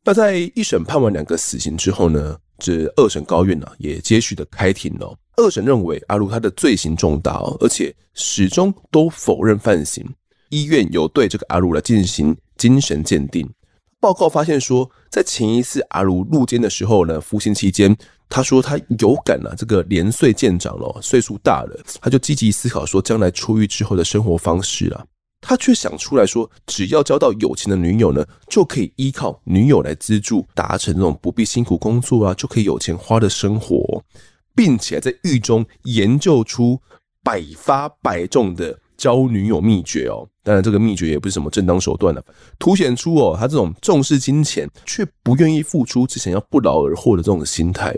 [0.03, 5.15] 那在一审判完两个死刑之后呢，这二审高院呢、啊、也接续的开庭了。
[5.37, 10.05] 二审认为阿如他的罪行重大，而且始终都否认犯行。
[10.49, 13.47] 医院有对这个阿如来进行精神鉴定，
[13.99, 17.95] 报告发现说，在前一次阿如入监的时候呢，服刑期间，
[18.27, 25.05] 他说他有感了、啊，这个年岁渐长了，岁数大了，他就积极思考说将来出狱之后的生活方式啊。
[25.41, 34.03] 他却想出来说，只要交到有钱的女友呢，就可以依靠女友来资助，达成这种不必辛苦工作啊，就可以有钱花的生活，
[34.53, 36.79] 并且在狱中研究出
[37.23, 40.27] 百发百中的交女友秘诀哦。
[40.43, 42.23] 当然，这个秘诀也不是什么正当手段了，
[42.57, 47.95] 凸显出哦，他这种重视金钱却不愿意付出，只想要不劳而获的这种心态。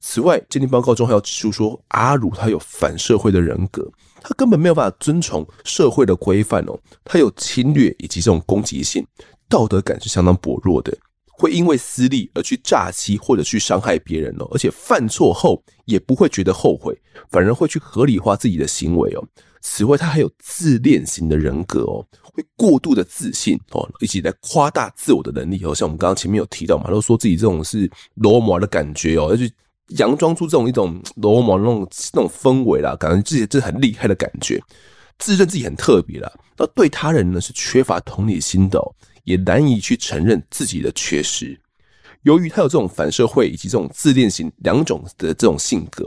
[0.00, 3.90] 此外，鉴定报告中还要指出说，阿鲁他有反社会的人格。
[4.22, 9.06] 他根本没有办法遵从社会的规范哦，他有侵略以及这种攻击性，
[9.48, 10.96] 道德感是相当薄弱的。
[11.32, 16.94] 会因为私利而去诈欺或者去伤害别人哦，而且犯错后也不会觉得后悔，
[17.30, 19.24] 反而会去合理化自己的行为哦。
[19.62, 22.04] 此外，他还有自恋型的人格哦，
[22.34, 25.74] 会过度的自信哦，以及来夸大自我的能力哦。
[25.74, 29.50] 像我们刚刚前面有提到嘛，都说自己这种是罗摩的感觉哦，要去
[29.96, 34.62] 佯装出这种一种 罗马那种那种氛围啦，感觉自己这很厉害的感觉，
[35.18, 36.32] 自认自己很特别啦。
[36.56, 38.80] 那对他人呢是缺乏同理心的。
[39.24, 41.56] 也难以去承认自己的缺失。
[42.22, 46.04] 由于他有这种反社会以及这种自恋型两种的这种性格，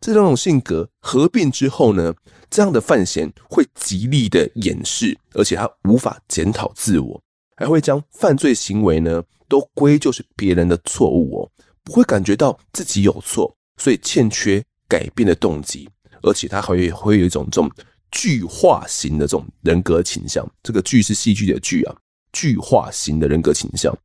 [0.00, 2.12] 这两种性格合并之后呢，
[2.50, 7.20] 这样的范闲会极力的掩饰，而且他无法检讨自我，
[7.54, 11.50] 还会将犯罪行为呢都归咎是别人的错误哦，
[11.84, 15.88] 不会感觉到自己有错，所以欠缺改变的动机，
[16.22, 17.70] 而且他还会会有一种这种
[18.10, 20.44] 具化型的这种人格倾向。
[20.62, 21.94] 这个具是戏剧的剧啊。
[22.36, 23.96] 具化型的人格倾向，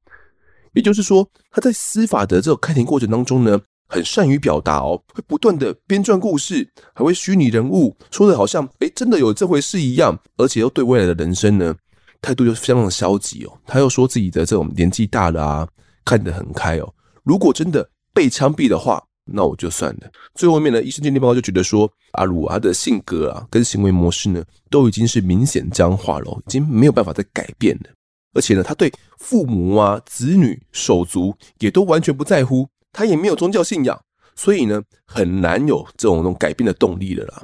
[0.74, 11.76] 也就是说，他在司法的这个开庭过程当中呢，很善于表达哦，会不断的编撰故事，还会虚拟人物，说的好像诶真的有这回事一样，而且又对未来的人生呢，
[12.22, 13.58] 态度又非常的消极哦。
[13.66, 15.68] 他又说自己的这种年纪大了啊，
[16.06, 16.94] 看得很开哦。
[17.30, 20.12] 如果真的被枪毙的话，那我就算了。
[20.34, 27.92] 最后面呢，医生鉴定报告就觉得说，阿鲁他的性格啊，跟行为模式呢，都已经是明显僵化了，已经没有办法再改变了。
[28.34, 34.02] 而且呢，他对父母啊、子女、手足也都完全不在乎，他也没有宗教信仰，
[34.36, 37.44] 所以呢，很难有这种这种改变的动力了啦。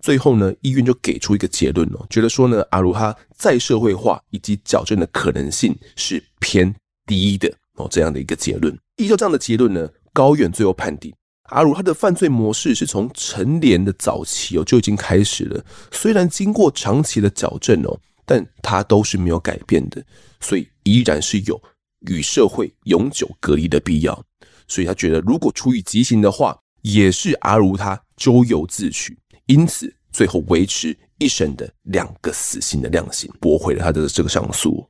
[0.00, 6.72] 最后呢，医院就给出一个结论哦，觉得说呢，阿鲁哈再社会化以及矫正的可能性是偏
[7.04, 8.72] 低的哦，这样的一个结论。
[8.96, 11.14] 依照这样的结论呢，高院最后判定
[11.50, 17.98] 阿如他的犯罪模式是从成年的早期哦就已经开始了，虽然经过长期的矫正哦。
[18.26, 20.02] 但他都是没有改变的，
[20.40, 21.62] 所以依然是有
[22.08, 24.24] 与社会永久隔离的必要。
[24.66, 29.14] 所以他觉得，如果处以极刑的话，也是阿如他咎由自取。
[29.44, 34.88] 因此，最后维持一审的两个死刑的量刑，驳回了他的这个上诉。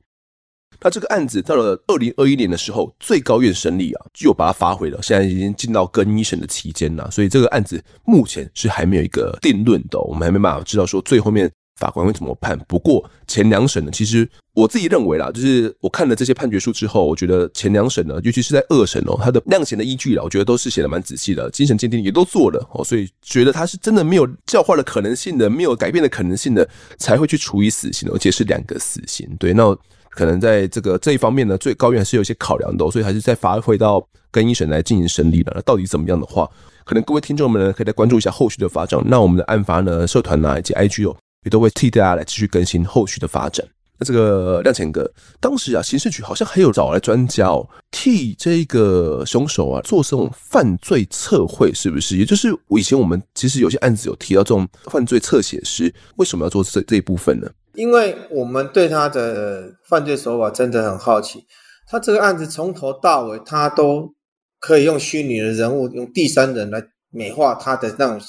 [0.81, 4.99] 那这个案子到了二零二一年的时候，最高院审理啊，就把它发回了。
[5.01, 11.51] 现在已经进到更一审的期间了，所以这个案子目前是还没有一个定论的，我们还没办法知道说最后面。
[11.77, 12.57] 法官会怎么判？
[12.69, 26.65] 不过前两审呢，其实我自己认为啦，就是我看了这些判决书之后，我觉得前两审呢，尤其是在二审哦，它的量刑的依据啦，我觉得都是写的蛮仔细的，精神鉴定也都做了哦，所以觉得他是真的没有教化的可能性的，没有改变的可能性的，
[26.97, 29.29] 才会去处以死刑，而且是两个死刑。
[29.37, 29.77] 对，那
[30.15, 35.51] 可能在这个这一方面呢，最高院还是有一些考量的，所以还是再发回到更一审来进行审理了。
[35.55, 36.49] 那到底怎么样的话，
[36.83, 38.99] 可能各位听众们呢，可以来关注一下后续的发展。
[39.05, 41.15] 那我们的案发呢，社团呢以及 IG 哦。
[41.43, 43.63] 也都会替大家来继续更新后续的发展。
[43.99, 45.07] 那这个亮前哥，
[45.39, 52.17] 当时啊，刑事局好像还有找来专家哦，替这个凶手啊做这种犯罪测绘，是不是？
[52.17, 57.47] 也就是以前我们其实有些案子有提到这种犯罪侧写师，为什么要做这这一部分呢？
[57.75, 61.45] 因为我们对他的犯罪手法真的很好奇。
[61.87, 64.13] 他这个案子从头到尾，他都
[64.59, 68.21] 可以用虚拟的人物，用第三人来美化他的那种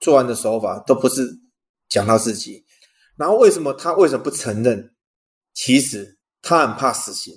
[0.00, 1.38] 作案的手法，都不是。
[1.88, 2.64] 讲到自己，
[3.16, 4.92] 然后为什么他为什么不承认？
[5.52, 7.34] 其实他很怕死刑，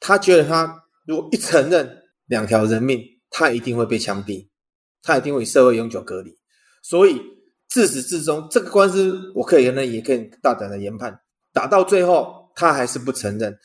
[0.00, 4.48] 他觉得他如果一承认两条人命，他一定会被枪毙，
[5.02, 6.34] 他一定会社会永久隔离。
[6.82, 7.20] 所以
[7.70, 11.18] 自始至终，这个官司我可以跟他也可以大胆的研判，
[11.52, 13.56] 打到最后他还是不承认，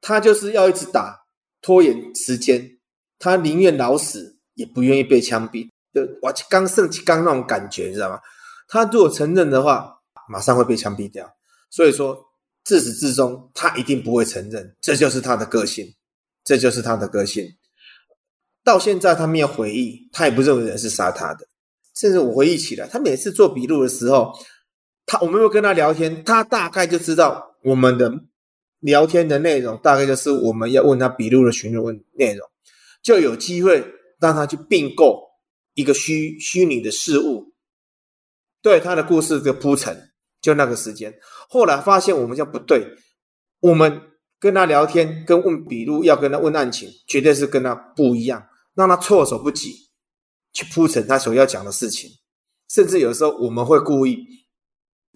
[0.00, 1.18] 他就是要一直打，
[1.62, 2.78] 拖延时间，
[3.18, 5.68] 他宁愿老死也不愿意被枪毙。
[5.94, 8.20] 就我刚胜气刚那种感觉，你知道吗？
[8.68, 9.96] 他如果承认的话，
[10.28, 11.26] 马上会被枪毙掉。
[11.70, 12.22] 所以说，
[12.62, 15.90] 自始至终，他一定不会承认，这就是他的个性，
[16.44, 17.48] 这就是他的个性。
[18.62, 21.48] 到现在，他没有回忆，他也不认为人是杀他的。
[21.96, 24.32] 甚至我回忆起来，他每次做笔录的时候，
[25.06, 28.12] 他我们会跟他聊天，他大概就知道我们的
[28.80, 32.46] 聊天的内容，大概就是我们要问他笔录的询问内容，
[33.02, 33.84] 就有机会
[34.20, 35.22] 让他去并购
[35.74, 37.54] 一个虚虚拟的事物。
[38.62, 41.14] 对他的故事的铺陈，就那个时间。
[41.48, 42.84] 后来发现我们这样不对，
[43.60, 44.00] 我们
[44.40, 48.44] 跟他聊天，跟问笔录，要跟他问案情，绝对是跟他不一样，
[48.74, 49.85] 让他措手不及
[50.56, 52.08] 去铺陈他所要讲的事情。
[52.70, 54.24] 甚至有时候我们会故意，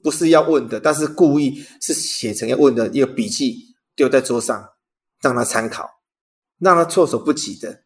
[0.02, 3.56] 不是要问的，但是故意是写成要问的一个笔记
[3.96, 4.68] 丢在桌上，
[5.22, 5.88] 让他参考，
[6.58, 7.84] 让他措手不及的。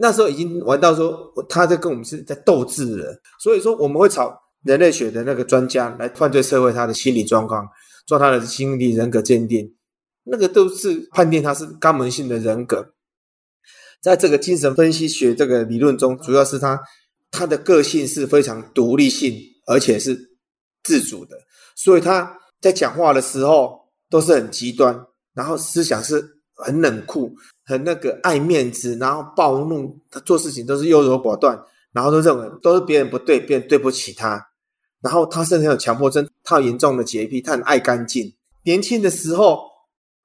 [0.00, 4.40] 那时候已经玩到说他在跟我们是在斗智了，所以说我们会吵。
[4.64, 7.68] 人类学的那个专家来犯罪社会，他的心理状况，
[8.06, 9.74] 做他的心理人格鉴定，
[10.22, 12.94] 那个都是判定他是肛门性的人格。
[14.02, 16.78] 在这个精神分析学这个理论中，主要是他
[17.30, 20.18] 他的个性是非常独立性，而且是
[20.82, 21.36] 自主的，
[21.76, 23.80] 所以他在讲话的时候
[24.10, 26.22] 都是很极端，然后思想是
[26.56, 27.32] 很冷酷、
[27.64, 31.56] 很那个爱面子，然后暴怒，他做事情都是优柔寡断，
[31.92, 34.48] 然后都认为都是别人不对，别人对不起他。
[35.00, 38.32] 然后他甚至有强迫症，他有严重的洁癖，他很爱干净。
[38.64, 39.60] 年轻的时候，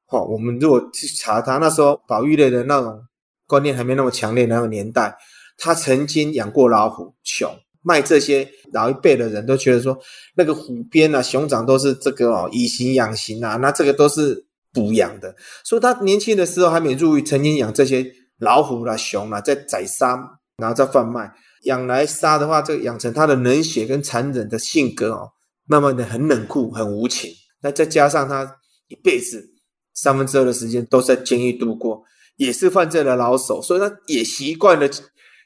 [0.09, 3.03] 哦，我们如果去查他那时候保育类的那种
[3.47, 5.17] 观念还没那么强烈那个年代，
[5.57, 7.49] 他曾经养过老虎、熊。
[7.83, 9.97] 卖这些老一辈的人都觉得说，
[10.35, 15.33] 那个虎鞭啊、熊掌都是这个哦，以形养形啊，那这个都是补养的。
[15.63, 18.05] 所以他年轻的时候还没入狱，曾经养这些
[18.39, 20.19] 老虎啦、熊啦，在宰杀，
[20.57, 21.31] 然后再贩卖，
[21.63, 25.29] 养来杀的话，这个养成他的冷血跟残忍的性格哦，
[25.65, 27.31] 慢慢的很冷酷、很无情。
[27.61, 28.57] 那再加上他
[28.89, 29.47] 一辈子
[29.93, 32.03] 三分之二的时间都在监狱度过，
[32.38, 34.89] 也是犯罪的老手，所以他也习惯了。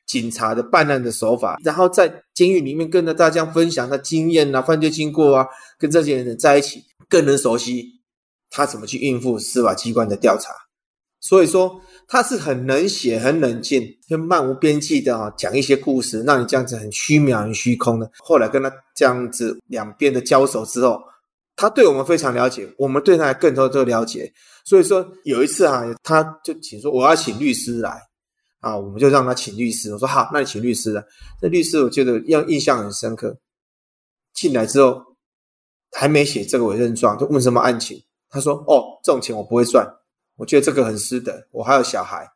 [0.08, 7.86] 警察的办案的手法，然后在监狱里面跟着大家分享他经验啊、犯罪经过啊，跟这些人在一起，更能熟悉
[8.50, 10.52] 他怎么去应付司法机关的调查。
[11.22, 11.80] 所以说，
[12.10, 18.12] 他是很冷血、很冷静、很漫无边际的啊，讲一些故事，让你这样子很虚渺、很虚空的。
[18.18, 21.00] 后来跟他这样子两边的交手之后，
[21.62, 24.34] 他对我们非常了解，我们对他更多的了解。
[24.66, 28.02] 所以说，有一次啊，他就请说我要请律师来。
[28.62, 29.94] 啊，我们就让他请律师。
[29.94, 31.04] 我说好，那你请律师了。
[31.40, 33.38] 这律师我觉得要印象很深刻。
[34.34, 35.04] 进来之后
[35.92, 38.04] 还没写这个委任状，就问什么案情。
[38.28, 39.88] 他说：“哦，这种钱我不会赚，
[40.38, 42.28] 我觉得这个很失德，我还有小孩，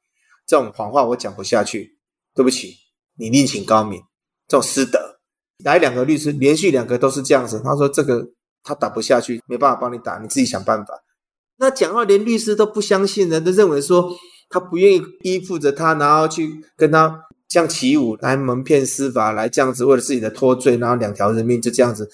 [0.46, 1.98] 这种谎话我讲不下去。
[2.36, 2.76] 对不起，
[3.18, 4.00] 你另请高明。
[4.48, 5.00] 这种失德，
[5.64, 7.60] 来两个律师，连续两个都是这样子。
[7.64, 8.28] 他说这个
[8.66, 10.94] 他打不下去，没办法帮你打，你自己想办法。
[11.56, 14.14] 那讲话连律师都不相信人，都认为说。”
[14.48, 22.08] 他不愿意依附着他，然后去跟他这样起舞，来蒙骗司法，来这样子为了自己的脱罪，然后两条人命就这样子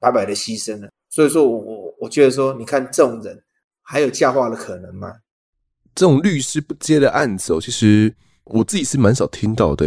[0.00, 0.88] 白白的牺牲了。
[1.10, 3.38] 所以说我我我觉得说，你看这种人
[3.82, 5.12] 还有教化的可能吗？
[5.94, 8.12] 这种律师不接的案子哦，其实
[8.44, 9.86] 我自己是蛮少听到的。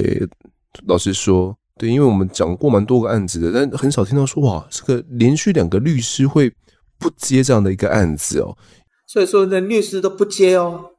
[0.85, 6.53] 老实说，对，因为我们讲过蛮多个案子的，但很少听到说哇，这个连续两个律师会
[6.99, 8.57] 不接这样的一个案子哦。
[9.07, 10.91] 所以说，连律师都不接哦。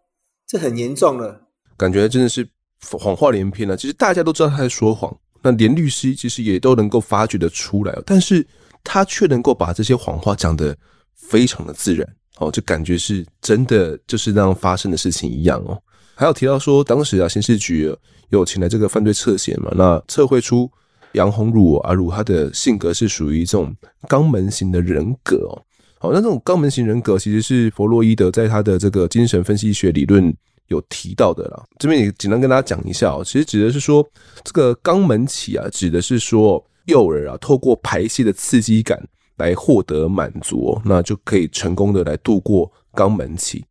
[0.49, 1.39] 这很严重了，
[1.77, 2.49] 感觉真的是
[2.81, 3.77] 谎话连篇了。
[3.77, 8.45] 其实大家都知道他在说谎，那连律师其实也都能够发觉得出来，但是
[8.83, 10.75] 他却能够把这些谎话讲得
[11.15, 12.09] 非常的自然，
[12.39, 15.79] 哦，就感觉是真的就是那样发生的事情一样哦。
[16.15, 17.95] 还有提到说，当时啊，刑事局
[18.31, 20.71] 有请来这个犯罪侧写嘛，那测绘出
[21.13, 23.75] 杨宏汝阿汝他的性格是属于这种
[24.09, 25.63] 肛门型的人格哦。
[25.99, 30.35] 好，那这种肛门型人格其实是弗洛伊德在他的这个精神分析学理论
[30.69, 31.63] 有提到的啦。
[31.79, 34.07] 这边也简单跟大家讲一下哦，其实指的是说，
[34.43, 38.99] 这个肛门期啊，指的是说幼儿啊透过排泄的刺激感
[39.37, 43.65] 来获得满足，那就可以成功的来度过肛门期。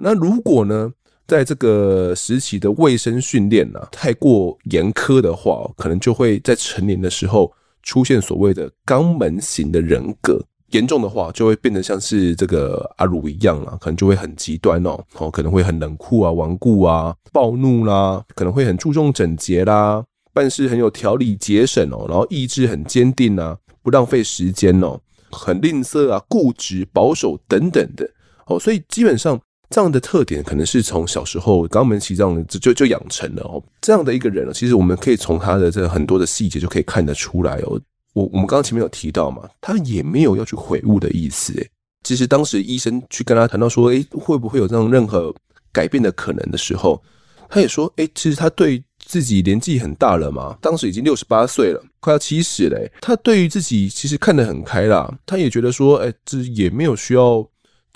[0.00, 0.90] 那如果呢，
[1.28, 7.52] 在这个时期的卫生训练啊太过严苛的话，可能就会在成年的时候
[7.82, 10.42] 出现所谓的肛门型的人格。
[10.70, 24.98] 严重的话，就会变得像是这个阿鲁一样啦，可能就会很极端哦，哦，可能会很冷酷啊、顽固啊、暴怒啦，可能会很注重整洁啦，办事很有条理、节省哦，然后意志很坚定啊，不浪费时间哦，
[25.30, 28.06] 很吝啬啊、固执、保守等等的
[28.46, 29.40] 哦，所以基本上
[29.70, 37.80] 这样的特点，可能是从小时候肛门期这样就就就养成了哦，这样的一个人，其实我们可以从他的这很多的细节就可以看得出来哦。
[38.14, 41.70] 我我们刚刚前面有提到嘛，他也没有要去悔悟的意思诶。
[42.02, 45.34] 其实当时医生去跟他谈到说，诶，会不会有这样任何
[45.70, 47.02] 改变的可能的时候，
[47.50, 52.80] 他也说，诶，其实他对自己年纪很大了嘛，当时已经六十八岁了，快要七十了。
[53.00, 57.46] 他对于自己其实看得很开啦，他也觉得说，诶，这也没有需要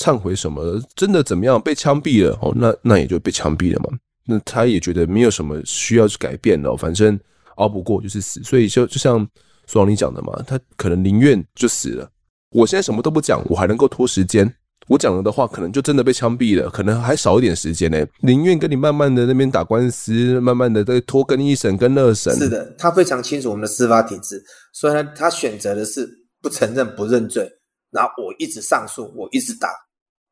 [0.03, 3.97] 忏悔什么的，真的怎么样被枪毙了哦，那那也就被枪毙了嘛。
[4.27, 7.19] 那他也觉得没有什么需要去改变的，反正
[7.57, 9.27] 熬不过就是死，所以就就像。
[9.69, 12.11] 说你讲的嘛，他可能宁愿就死了。
[12.51, 14.53] 我现在什么都不讲，我还能够拖时间。
[14.89, 18.05] 我讲了的话，可能就真的被枪毙了，可能还少一点时间呢。
[18.21, 22.35] 宁愿跟你慢慢的那边打官司，慢慢的再拖更一审、跟二审。
[22.37, 24.43] 是的，他非常清楚我们的司法体制，
[24.75, 26.07] 所以他他选择的是
[26.43, 27.49] 不承认、不认罪，
[27.93, 29.69] 然后我一直上诉，我一直打，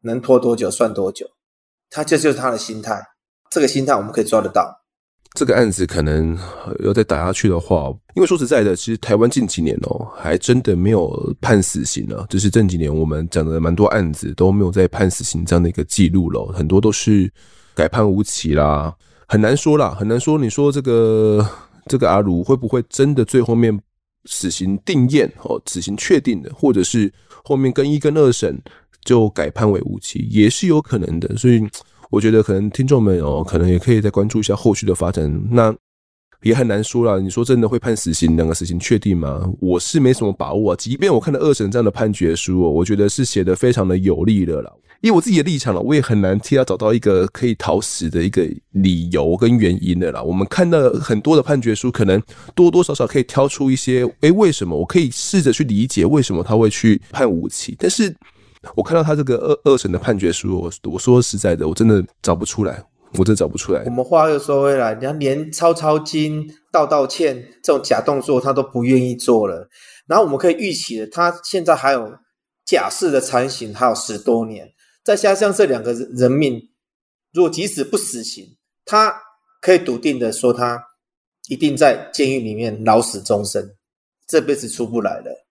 [0.03, 1.27] 能拖多久算多久。
[1.91, 3.03] 他这就是他的心态，
[3.51, 4.77] 这个心态我们可以抓得到。
[5.35, 6.37] 这个案子可能
[6.81, 12.27] 要再打下去的话，因为说实在的，其实台湾近几年哦，还真的没有判死刑了。
[12.29, 17.33] 就是这几年我们讲的蛮多案子都没有再判死刑这样的一个记录了，很多都是
[17.77, 18.93] 改判无期啦，
[19.29, 20.37] 很难说啦，很难说。
[20.37, 21.49] 你说这个
[21.87, 23.81] 这个阿如会不会真的最后面
[24.25, 27.13] 死刑定验哦，死刑确定的，或者是
[27.45, 28.61] 后面跟一跟二审
[29.05, 31.37] 就改判为无期，也是有可能的。
[31.37, 31.63] 所以。
[32.13, 35.33] 我觉得可能听众们哦，可能也可以再关注一下后续的发展。
[35.49, 35.73] 那
[36.43, 37.21] 也很难说了。
[37.21, 39.49] 你说真的会判死刑，两个死刑确定吗？
[39.61, 40.77] 我是没什么把握啊。
[40.77, 44.77] 即便我看到二审这样的判决书，我觉得是写得非常的有利的了。
[45.03, 50.21] 以我自己的立场了，我也很难替他找到一个可以讨死的一个理由跟原因的啦。
[50.21, 52.21] 我们看到很多的判决书，可能
[52.57, 54.77] 多多少少可以挑出一些，诶，为什么？
[54.77, 58.13] 我可以试着去理解为什么他会去判无期，但是。
[58.77, 62.85] 我看到他这个二二审的判决书，我我说实在的，我真的找不出来，
[63.15, 63.83] 我真的找不出来。
[63.87, 69.69] 我们话又说回来，你看连抄抄经、道道歉这种假动作，他都不愿意做了。
[70.07, 72.13] 然后我们可以预期的，他现在还有
[72.67, 74.69] 假释的残刑，还有十多年。
[75.03, 76.61] 再加上这两个人命，
[77.33, 78.45] 如果即使不死刑，
[78.85, 79.15] 他
[79.63, 80.79] 可以笃定的说，他
[81.49, 83.67] 一定在监狱里面老死终生，
[84.29, 85.47] 这辈子出不来了。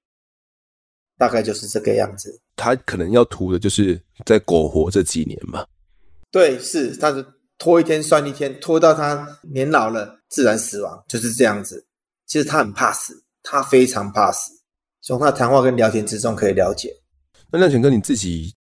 [1.19, 2.39] 大概就是这个样子。
[2.55, 5.65] 他可能要图的就是在苟活这几年嘛。
[6.31, 7.25] 对，是，他是
[7.57, 11.85] 拖一天算一天，拖到他年老了自然死亡，就是这样子。
[12.25, 14.51] 其实他很怕死，他非常怕死。
[15.01, 16.95] 从他的谈话跟聊天之中可以了解。
[17.51, 18.53] 那亮全哥，你自己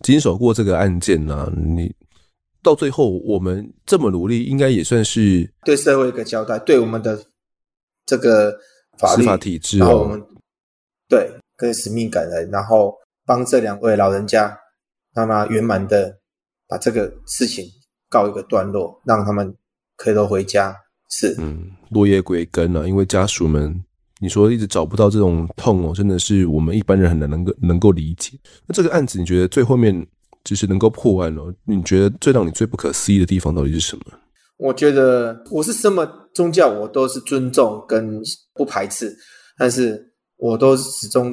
[0.00, 1.52] 经手过这个案件呢、啊？
[1.56, 1.94] 你
[2.62, 7.22] 到最后我们这么努力，应该也算是对社会一个交代，对我们的
[8.06, 8.58] 这个
[8.98, 10.22] 法律司法体制、哦，然后我们
[11.08, 11.30] 对。
[11.60, 12.94] 跟使命感的，然后
[13.26, 14.56] 帮这两位老人家，
[15.14, 16.18] 让他圆满的
[16.66, 17.66] 把这个事情
[18.08, 19.54] 告一个段落，让他们
[19.94, 20.74] 可以都回家。
[21.10, 22.86] 是，嗯，落叶归根了、啊。
[22.88, 23.84] 因为家属们，
[24.20, 28.38] 你说一直找不到这种痛哦，真的是我们一般人很难能够能够理解。
[28.66, 29.94] 那这个案子，你觉得最后面
[30.42, 31.52] 就是能够破案哦？
[31.66, 34.04] 你觉得最让你最不可思议的地方到底是什么？
[34.56, 38.18] 我觉得我是什么宗教，我都是尊重跟
[38.54, 39.14] 不排斥，
[39.58, 41.30] 但是我都始终。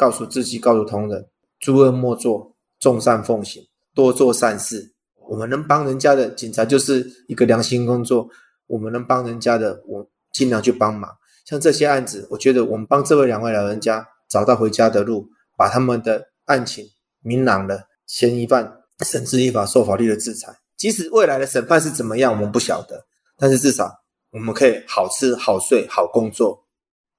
[0.00, 1.28] 告诉自己，告诉同仁，
[1.58, 3.62] 诸恶莫作，众善奉行，
[3.94, 4.94] 多做善事。
[5.28, 8.26] 我们能帮人家的，警察就是一个良心工作。
[8.66, 11.14] 我们能帮人家的，我尽量去帮忙。
[11.44, 16.86] 像这些案子，我觉得我们帮这位两位老人家找到回家的路，把他们的案情
[17.20, 20.50] 明朗了，嫌疑犯绳之以法，受法律的制裁。
[20.78, 23.04] 即使未来的审判是怎么样，我们不晓得，
[23.36, 23.92] 但是至少
[24.30, 26.64] 我们可以好吃好睡好工作，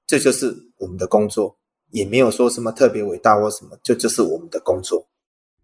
[0.04, 1.56] 这就是我们的工作。
[1.92, 5.06] 也没有说什么特别伟大或什么，就就是我们的工作。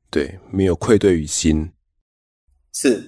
[0.08, 1.68] 对，没有愧对于心。
[2.72, 3.02] 是，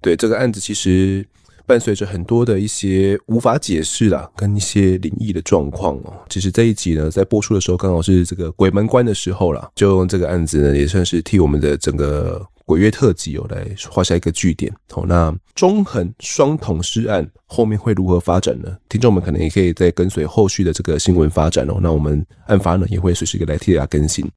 [0.00, 1.26] 对这个案子其实
[1.66, 6.12] 伴随着很多的一些无法解释啦，跟一些灵异的状况哦。
[6.28, 12.46] 其实这一集呢，在播出的时候刚好是这个鬼门关的时候啦，就用这个案子呢，也算是替我们的整个。
[12.66, 14.72] 鬼月特辑哦，来画下一个句点。
[14.90, 18.76] 好，那中横双筒尸案后面会如何发展呢？
[18.88, 21.78] 听众们可能也可以再跟随后续的这个新闻发展哦。
[21.80, 24.28] 那我们案发呢也会随时来替大家更新。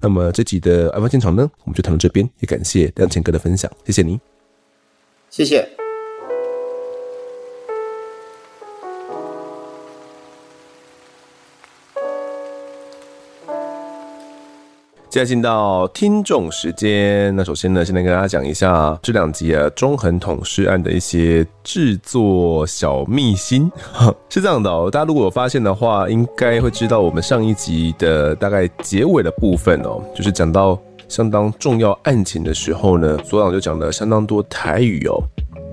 [0.00, 4.18] 那么这集的案发现场呢，我们就谈到这边，也感谢亮钱哥的分享，谢谢你，
[5.30, 5.79] 谢谢。
[15.10, 23.68] 接下进到听众时间，那首先呢，先来跟大家讲一下这两集啊中横统尸案的一些制作小秘辛。
[24.30, 35.20] 是这样的哦，大家如果有发现的话，应该会知道我们上一集的大概结尾的部分哦，就是讲到相当重要案情的时候呢，所长就讲了相当多台语哦。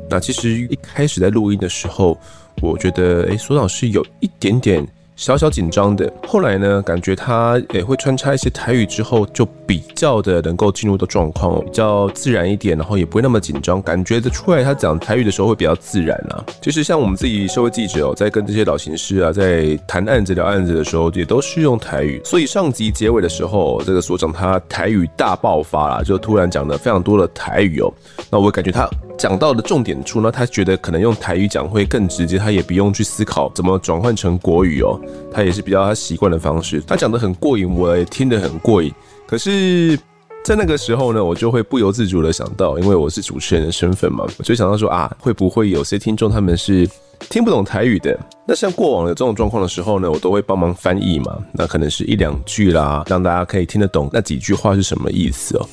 [0.10, 2.18] 那其实一开始在录音的时候，
[2.60, 4.84] 我觉得诶，所长是有一点点。
[5.18, 16.46] 小小紧张的，后来呢，感觉他也会穿插一些台语之后，就比较的能够进入到状况，比较自然一点，然后也不会那么紧张，感觉得出来他讲台语的时候会比较自然啊。
[16.62, 22.22] 其实像我们自己社会记者哦，在跟这些老刑事啊，在谈案子聊案子的时候，也都是用台语。
[22.24, 27.92] 所以上集结尾的时候，这个所长他台语大爆发啦，就突然讲了非常多的台语哦。
[28.30, 28.88] 那我感觉他。
[29.18, 35.00] 讲到的重点处呢，他觉得可能用台语讲会更直接，他也不用去思考怎么转换成国语哦，
[35.34, 36.80] 他也是比较他习惯的方式。
[36.86, 38.94] 他讲得很过瘾，我也听得很过瘾。
[39.26, 39.98] 可是，
[40.46, 46.88] 在那个时候呢，我就会不由自主的想到，因为我是主持人的身份嘛，我就想到说啊，会不会有些听众他们是
[47.28, 48.18] 听不懂台语的？
[48.48, 55.68] 那像过往的这种状况的时候呢，我都会帮忙翻译嘛，那可能是一两句啦，让大家可以听得懂那几句话是什么意思哦。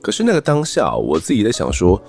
[0.00, 2.00] 可是那个当下，我自己在想说。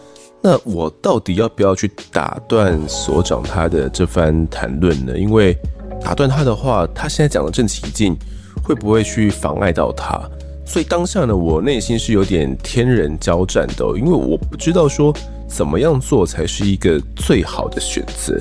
[0.42, 5.18] 那我到底要不要去打断所长他的这番谈论呢？
[5.18, 5.58] 因为
[6.02, 8.16] 打断他的话，他现在讲的正起劲，
[8.64, 10.22] 会不会去妨碍到他？
[10.66, 15.14] 所以当下呢，我内心是有点天人交战的，因为我不知道说
[15.48, 18.38] 怎么样做才是一个最好的选择。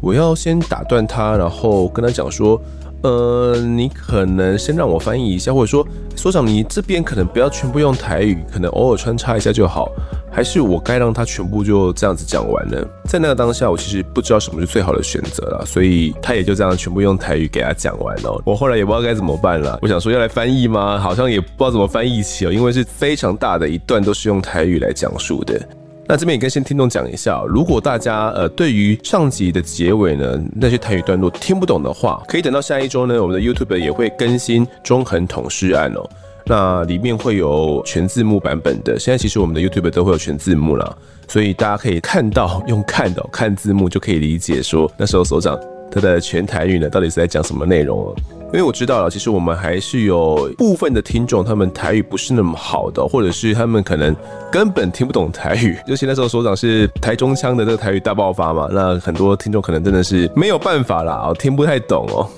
[0.00, 2.60] 我要先打断他，然后跟他讲说。
[3.04, 5.86] 呃，你可能先让我翻译一下，或者说
[6.16, 9.92] 所长，你这边可能不要全部用台语，可能偶尔穿插一下就好。
[10.32, 12.82] 还是我该让他全部就这样子讲完呢？
[13.04, 18.40] 在那个当下，我其实不知道什么是最好的选择了，所以他也就这样全部用台语给他讲完了。
[18.46, 19.78] 我后来也不知道该怎么办了。
[19.82, 20.98] 我想说要来翻译吗？
[20.98, 25.60] 好像也不知道怎么翻译起哦，因为是非常大的一段都是用台语来讲述的。
[26.06, 36.08] 那这边也跟先听众讲一下，如果大家呃对于上集的结尾呢，那些台语段落听不懂的话，可以等到下一周呢，我们的 YouTube 也会更新中横统师案哦。
[36.46, 45.58] 那里面会有全字幕版本的，现在其实我们的 YouTube 都会有全字幕了，所以大家可以看到用看的看字幕就可以理解说那时候所长
[45.90, 48.43] 他的全台语呢到底是在讲什么内容哦。
[48.54, 54.14] 因为我知道了，其实我们还是有部分的听众，他们台语不是那么好的，或者是他们可能
[54.48, 55.76] 根本听不懂台语。
[55.88, 62.28] 尤其那时候所长是台中腔的这个台语大爆发嘛，那很多听众可能真的是没有办法啦，听不太懂哦。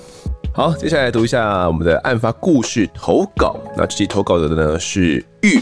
[0.55, 3.55] 好，接下来读一下我们的案发故事投稿。
[3.77, 5.61] 那这期投稿的呢是玉，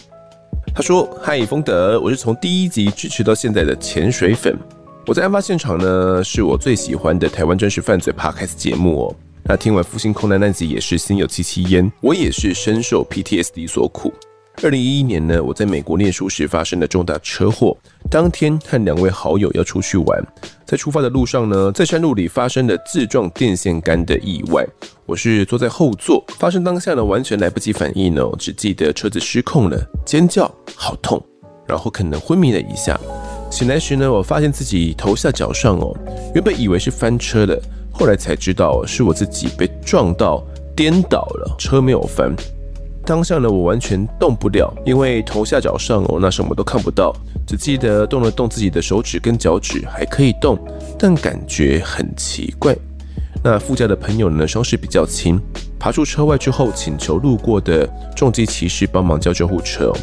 [0.74, 4.58] 他说：“嗨，丰德，我是从第一集支持到现在的潜水粉。
[5.06, 9.16] 我在案发现场呢，是我最喜欢的台湾真实犯罪 Podcast 节目哦。”
[9.48, 14.12] 那听完复兴空难那集也是心有戚戚焉，我也是深受 PTSD 所苦。
[14.64, 17.78] 二零一一年呢，我在美国念书时发生了重大车祸，
[18.10, 20.26] 当天和两位好友要出去玩，
[20.66, 24.66] 在出发的路上呢，在山路里发生了自撞电线杆的意外。
[25.06, 31.24] 我是坐在后座，发生当下呢，完全来不及反应呢，只记得车子失控了，尖叫，好痛，
[31.68, 33.00] 然后可能昏迷了一下。
[33.52, 35.96] 醒来时呢，我发现自己头下脚上哦，
[36.34, 37.62] 原本以为是翻车了。
[37.98, 40.44] 后来才知道是我自己被撞到
[40.76, 42.36] 颠倒了，车没有翻。
[43.06, 47.16] 当下呢，我完全动不了，因为头下脚上哦，那什么都看不到，
[47.48, 50.60] 只记得动了动自己的手指跟脚趾还可以动，
[51.00, 52.76] 但感觉很奇怪。
[53.42, 55.40] 那副驾的朋友呢，伤势比较轻，
[55.80, 59.98] 爬出车外之后，请求路过的重机骑士帮忙叫救护车哦。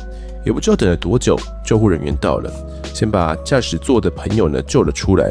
[0.46, 2.50] 也不知道等了多久，救护人员到了，
[2.94, 5.30] 先把驾驶座的朋友呢救了出来。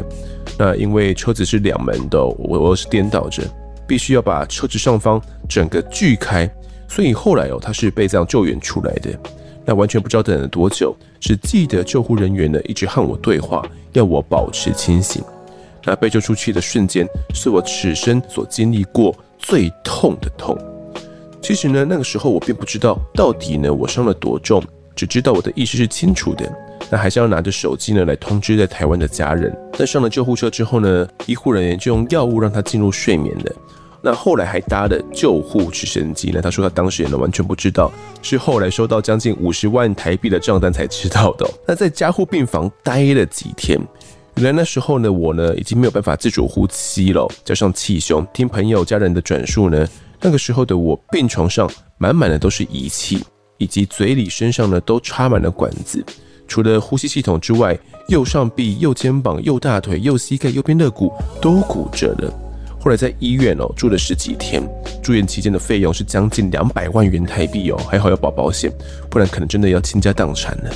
[0.64, 3.42] 那因为车子是两门的，我我是颠倒着，
[3.84, 6.48] 必须要把车子上方整个锯开，
[6.86, 9.10] 所以后来哦，他是被这样救援出来的。
[9.64, 15.20] 那完全不知道等了多久，只记得救护人员呢一直和我对话，要我保持清醒。
[15.82, 17.04] 那被救出去的瞬间，
[17.34, 20.56] 是我此生所经历过最痛的痛。
[21.42, 24.62] 其实呢，那个时候我并不知道到底呢我伤了多重，
[24.94, 26.48] 只知道我的意识是清楚的。
[26.90, 29.56] 那还是要拿着手机呢来通知在台湾的家人。
[29.78, 33.52] 但上了救护车之后呢，医护人员就用药物让他进入睡眠了。
[34.04, 36.42] 那后来还搭了救护直升机呢。
[36.42, 41.48] 他说他当时也呢完全不知道，是后来收到将近五十万台币的账单才知道的。
[41.66, 43.78] 那在加护病房待了几天，
[44.34, 49.86] 原来那时候呢我呢已经没有办法自主呼吸了，加上气胸，听朋友家人的转述呢，
[50.20, 53.24] 那个时候的我病床上满满的都是仪器，
[53.56, 56.04] 以及嘴里身上呢都插满了管子。
[56.52, 57.74] 除了呼吸系统之外，
[58.08, 62.30] 右上臂、右肩膀、右大腿、右膝盖、右边肋骨都骨折了。
[62.78, 64.62] 后来在医院哦住了十几天，
[65.02, 68.70] 住院期间的费用是将近两百万元台币哦，还好要保保险，
[69.08, 70.70] 不然可能真的要倾家荡产了。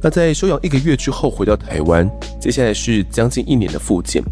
[0.00, 2.08] 那在休养一个月之后回到台湾，
[2.40, 4.22] 接下来是将近一年的复健，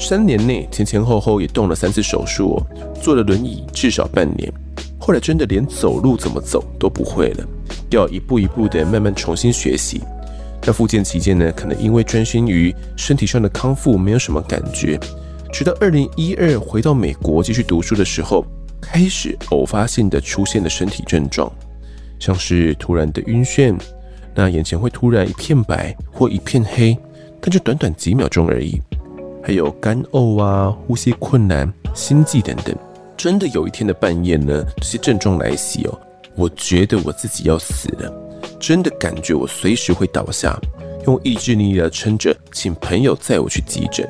[0.00, 2.66] 三年内前前后后也动了三次手术哦，
[3.00, 4.52] 坐了轮椅至少半年。
[4.98, 7.46] 后来真的连走路怎么走都不会了，
[7.90, 10.00] 要一步一步的慢慢重新学习。
[10.64, 14.98] 在复健期间呢，可能因为专心于身体上的康复，没有什么感觉。
[15.52, 18.42] 直到二零一二回到美国继续读书的时候，
[18.80, 21.52] 开始偶发性的出现的身体症状，
[22.18, 23.78] 像是突然的晕眩，
[24.34, 26.96] 那眼前会突然一片白或一片黑，
[27.42, 28.80] 但就短短几秒钟而已。
[29.42, 32.74] 还有干呕啊、呼吸困难、心悸等等。
[33.18, 36.00] 真的有一天的半夜呢，这些症状来袭哦，
[36.34, 38.23] 我觉得我自己要死了。
[38.66, 40.58] 真的感觉我随时会倒下，
[41.06, 44.08] 用意志力的撑着，请朋友载我去急诊。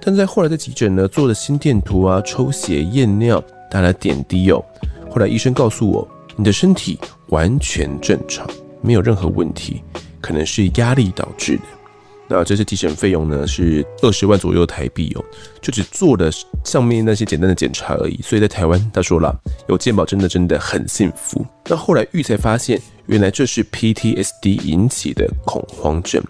[0.00, 4.64] 但在后来的急诊呢，做了心电图啊，抽血验尿，打了点滴哦。
[5.10, 6.96] 后来医生告诉我，你的身体
[7.30, 8.48] 完全正常，
[8.80, 9.82] 没有任何问题，
[10.20, 11.62] 可能是压力导致的。
[12.28, 15.24] 那这次体检费用呢，是二十万左右台币哦，
[15.60, 16.28] 就只做了
[16.64, 18.20] 上面那些简单的检查而已。
[18.22, 19.34] 所以在台湾，他说了，
[19.68, 21.44] 有健保真的真的很幸福。
[21.66, 26.22] 那后来玉才发现，原来这是 PTSD 引起的恐慌症。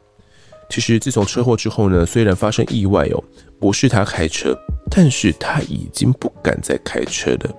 [0.69, 3.25] 其实自从车祸之后呢，虽然发生意外哦，
[3.61, 4.55] 不是他开车，
[4.91, 7.55] 但是他已经不敢再开车了。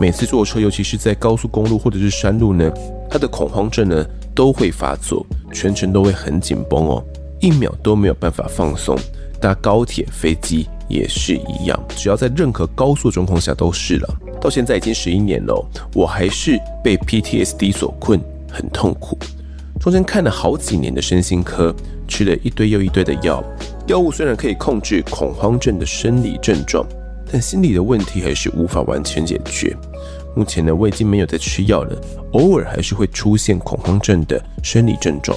[0.00, 2.72] 每次坐车，尤其是在高速公路或者是山路呢，
[3.08, 4.04] 他的恐慌症呢
[4.34, 7.04] 都会发作，全程都会很紧绷哦，
[7.42, 8.96] 一秒都没有办法放松。
[9.38, 14.08] 搭高铁、飞机也是一样，只要在任何高速状况下都是了。
[14.40, 19.18] 到现在已经十一年了，我还是被 PTSD 所困，很痛苦。
[19.80, 21.74] 中间看了好几年的身心科，
[22.06, 23.42] 吃了一堆又一堆的药，
[23.88, 26.86] 药物虽然可以控制恐慌症的生理症状，
[27.32, 29.76] 但心理的问题还是无法完全解决。
[30.36, 32.00] 目前呢，我已经没有在吃药了，
[32.34, 35.36] 偶尔还是会出现恐慌症的生理症状。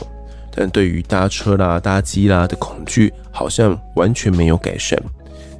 [0.56, 4.98] 但对于搭车啦、搭机啦的恐惧，好像完全没有改善。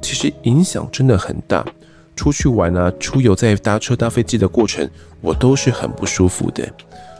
[0.00, 1.64] 其实影响真的很大。
[2.16, 4.88] 出去玩啊、出游，在搭车、搭飞机的过程，
[5.20, 6.66] 我都是很不舒服的。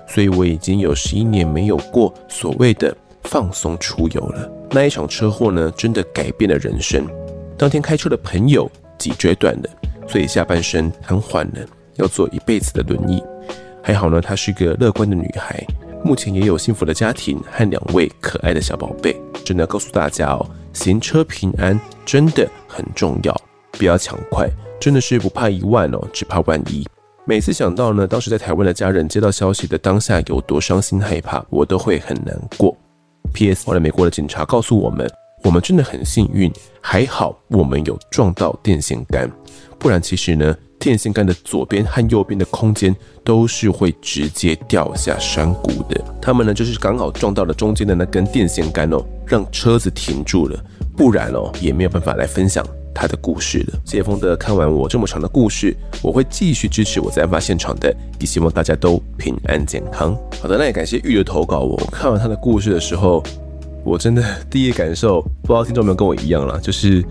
[0.09, 4.51] 所以我已经有十一年没有过所谓的放松出游了。
[4.71, 7.07] 那一场车祸呢，真的改变了人生。
[7.59, 9.69] 当天开车的朋友脊椎断了，
[10.09, 11.67] 所以下半身瘫痪了，
[11.97, 13.23] 要坐一辈子的轮椅。
[13.83, 15.63] 还好呢，她是个乐观的女孩。
[16.07, 23.37] 目前也有幸福的家庭和两位可爱的小宝贝，真的告诉大家哦，行车平安真的很重要，
[23.73, 24.49] 不要抢快，
[24.81, 26.87] 真的是不怕一万哦，只怕万一。
[27.25, 32.77] 每次想到呢，当时在台湾的家人接到消息的当下有多伤心害怕，我都会很难过。
[33.35, 33.67] P.S.
[33.67, 35.11] 后来美国的警察告诉我们，
[35.43, 39.29] 我们真的很幸运，还好我们有撞到电线杆，
[39.77, 40.57] 不然其实呢。
[40.79, 46.01] 电线杆的左边和右边的空间都是会直接掉下山谷的。
[46.21, 50.59] 他们呢，就是刚好撞到了中间的那根电线杆哦，让车子停住了。
[50.97, 52.65] 不然哦，也没有办法来分享
[52.95, 53.81] 他的故事了。
[53.85, 60.17] 谢谢丰德，看完我这么长的故事，我会继续支持我在案发现场的，也希望大家都平安健康。
[60.41, 61.61] 好的，那也感谢玉的投稿。
[61.61, 63.23] 我看完他的故事的时候，
[63.85, 67.05] 我真的第一感受，不知道听众有没有跟我一样啦，就是。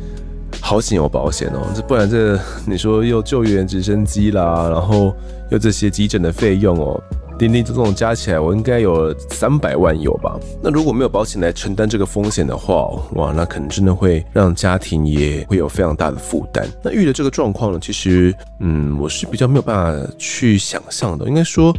[0.61, 5.13] 好险有保险哦，这不然这你说又救援直升机啦，然后
[5.51, 6.99] 又这些急诊的费用哦，
[7.37, 10.39] 叮叮总总加起来，我应该有三百万有吧？
[10.63, 16.65] 那如果没有保险来承担这个风险的话，哇，那可能真的会让家庭也会有非常大的负担。
[16.81, 21.75] 那遇到这个状况呢，其实嗯，我是比较没有办法去想象的，应该说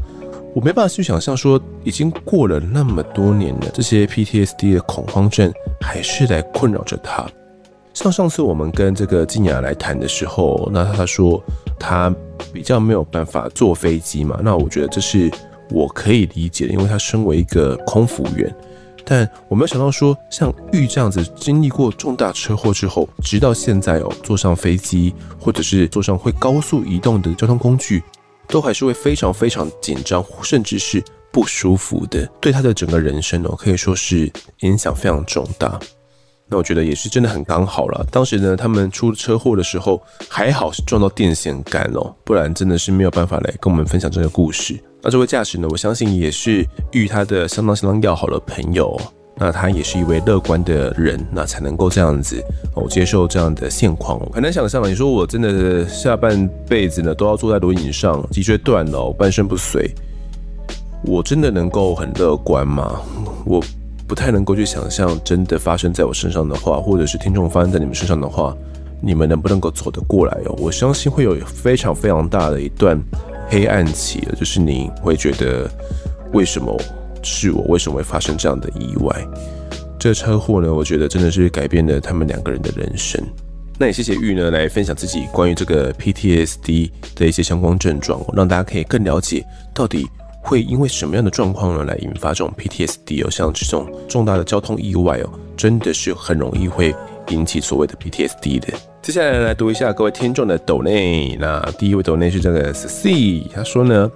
[0.54, 7.26] 我没办法去想象说，已经过了那么多年了，这些 PTSD 的恐慌症还是来困扰着他。
[7.97, 11.42] 像上次我们跟这个静雅来谈的时候，那他说
[11.78, 12.14] 他
[12.53, 15.30] 比较没有办法坐飞机嘛，那我觉得这是
[15.70, 18.55] 我可以理解的，因为他身为一个空服员，
[19.03, 28.03] 但我没有想到说像玉这样子经历过重大车祸之后，直到现在哦，坐上飞机或者是坐上会高速移动的交通工具，
[28.47, 34.30] 都还是会非常非常紧张，甚至是不舒服的，对他的整个人生哦，可以说是
[34.61, 35.80] 影响非常重大。
[36.49, 38.07] 那我觉得也是真的很刚好了。
[38.11, 44.78] 当时呢，他们出车祸的时候还好是撞到电线杆哦，不然真的是没有办法来跟我们分享这个故事。
[45.03, 48.97] 那这位驾驶呢，我相信也是与他的相当相当要好的朋友。
[49.38, 52.42] 那他也是一位乐观的人，那才能够这样子
[52.74, 54.18] 哦接受这样的现况。
[54.32, 59.90] 很难想象，你说我真的下半辈子呢都要坐在轮椅上，脊椎断了，半身不遂，
[61.05, 63.01] 我真的能够很乐观吗？
[63.44, 63.61] 我。
[64.07, 68.57] 不太能够去想象，真的发生在我身上的话，或者是听众发生在你们身上的话，
[69.00, 70.54] 你们能不能够走得过来哦？
[70.59, 73.00] 我相信会有非常非常大的一段
[73.48, 75.68] 黑暗期，就是你会觉得
[76.32, 76.76] 为什么
[77.22, 77.62] 是我？
[77.68, 79.26] 为什么会发生这样的意外？
[79.98, 83.20] 这车祸呢，我觉得真的是改变了他们两个人的人生。
[83.78, 89.44] 那也谢谢玉呢来分享自己关于这个 PTSD 的一些相关症状，让大家可以更了解
[89.74, 90.07] 到底。
[90.47, 93.28] 会因为什么样的状况呢，来引发这种 PTSD 哦？
[93.28, 96.94] 像这种重大的交通意外哦，真的是很容易会
[97.30, 98.68] 引起所谓的 PTSD 的。
[99.03, 101.36] 接下来来读一下各位听众的抖内。
[101.40, 104.09] 那第一位抖内是这个 C，他说呢，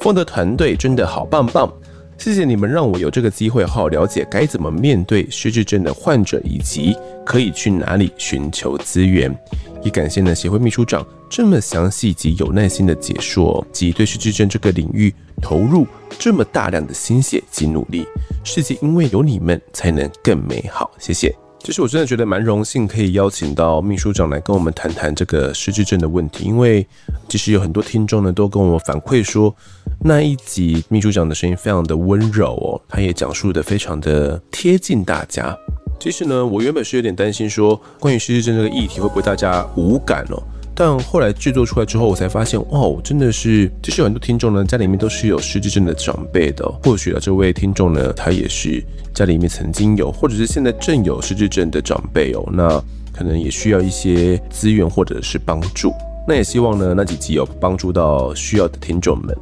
[0.00, 1.72] 风德团队真的好棒棒，
[2.18, 9.34] 谢谢你们让我有这个机会好好了解该怎么面对失智症的患者，以及可以去哪里寻求资源。
[9.82, 15.86] 也感谢呢协会秘书长这么详细及有耐心的解说，及对失智症这个领域投入
[16.18, 18.06] 这么大量的心血及努力。
[18.44, 21.34] 世界因为有你们才能更美好，谢谢。
[21.60, 26.86] 其实我真的觉得蛮荣幸可以邀请到秘书长来跟我们谈谈这个失智症的问题，因为
[27.28, 29.54] 其实有很多听众呢都跟我们反馈说，
[30.00, 35.54] 那一集秘书长的声音非常的温柔哦，他也讲述的非常的贴近大家。
[35.98, 40.40] 其实呢，我原本是有点担心说，关于失智症这个议题会不会大家无感哦？
[40.80, 46.64] 但后来制作出来之后，我才发现，哇，真的是，其实有很多听众呢，家里面都是有失智症的长辈的。
[46.84, 48.80] 或许啊，这位听众呢，他也是
[49.12, 52.48] 家里面曾经有，或者是现在正有失智症的长辈哦。
[52.52, 52.80] 那
[53.12, 55.92] 可能也需要一些资源或者是帮助。
[56.28, 59.36] 那也希望呢，那几集有帮助到需要的听众们。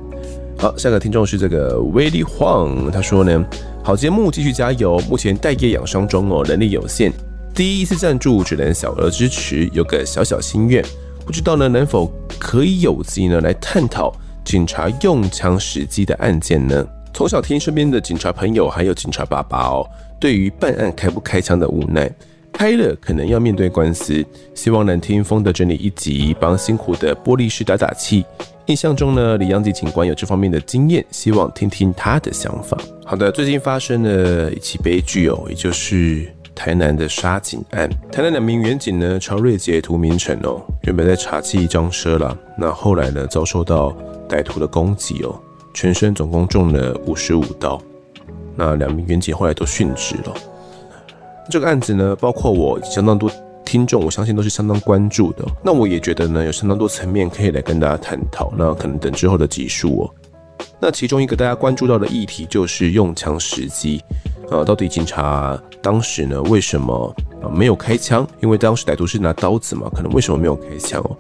[0.57, 3.45] 好，下个听众是这个威利晃，他说呢，
[3.85, 7.13] 好节目继续加油，目前待业养伤中哦，能力有限。
[7.55, 10.83] 第一次赞助只能小额支持，有个小小心愿，
[11.27, 14.15] 不知道呢能否可以有机呢来探讨
[14.45, 16.87] 警察用枪时机的案件呢？
[17.13, 19.85] 从小听身边的警察朋友还有警察爸爸哦，
[20.21, 22.09] 对于办案开不开枪的无奈，
[22.53, 24.25] 开了可能要面对官司，
[24.55, 28.25] 希望能听风的整理一集，帮辛苦的玻璃师打打气。
[28.67, 32.79] 印象中呢，李阳吉警官有这方面的经验，希望听听他的想法。
[33.05, 36.36] 好的，最近发生了一起悲剧哦，也就是。
[36.57, 43.95] 台南的杀警案，台南两名员警呢，曹瑞杰、涂明成哦，原本在查缉一赃车啦，那后来呢，遭受到
[44.27, 45.39] 歹徒的攻击哦，
[45.75, 47.79] 全身总共中了五十五刀，
[48.57, 50.35] 那两名员警后来都殉职了。
[51.51, 53.31] 这个案子呢，包括我相当多
[53.65, 55.45] 听众，我相信都是相当关注的。
[55.63, 58.51] 那我也觉得呢，有相当多层面可以来跟大家探讨。
[58.57, 60.11] 那可能等之后的集数哦。
[60.81, 64.03] 那其中一个大家关注到的议题就是用枪时机。
[64.51, 68.25] 呃，到底警察当时呢，为什么呃没有开枪？
[68.41, 71.17] 因为当时歹徒是拿刀子嘛，可能为什么没有开枪哦？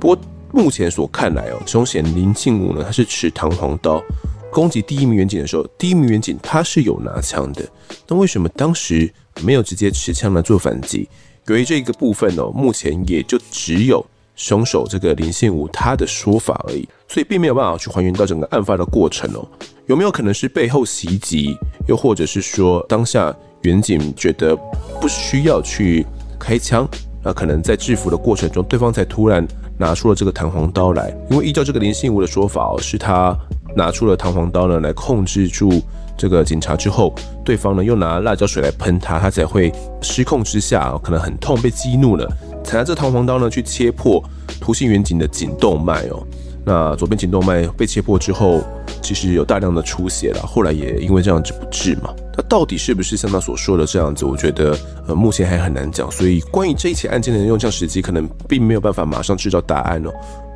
[0.00, 0.18] 不过
[0.50, 4.02] 目前所看来哦，凶嫌林信武呢，他是持弹簧刀
[4.50, 7.64] 攻击第一名员警的时候，第一名员警他是有拿枪的，
[8.08, 9.12] 那为什么当时
[9.42, 11.08] 没有直接持枪来做反击？
[11.46, 14.04] 由于这个部分哦，目前也就只有
[14.34, 19.46] 凶手这个林信武他的说法而已，所以并没有办法去还原到整个案发的过程哦。
[19.86, 21.56] 有没有可能是背后袭击，
[21.86, 24.56] 又或者是说当下远景觉得
[25.00, 26.04] 不需要去
[26.40, 26.88] 开枪，
[27.22, 29.46] 那可能在制服的过程中，对方才突然
[29.78, 31.16] 拿出了这个弹簧刀来。
[31.30, 33.32] 因为依照这个林信武的说法哦，是他
[33.76, 35.80] 拿出了弹簧刀呢来控制住
[36.18, 42.28] 这个警察之后，对方呢又拿辣椒水来喷他，他才会失控之下可能很痛被激怒了，
[42.64, 44.20] 才拿这弹簧刀呢去切破
[44.60, 46.20] 图形远景的颈动脉哦。
[46.64, 48.62] 那左边颈动脉被切破之后，
[49.02, 52.14] 其实有大量的出血了，后来也因为这样子不治嘛。
[52.36, 54.24] 那到底是不是像他所说的这样子？
[54.24, 56.10] 我觉得呃目前还很难讲。
[56.10, 60.10] 所以关于这一起案件的用枪时机，可能并没有办法马上知道答案哦。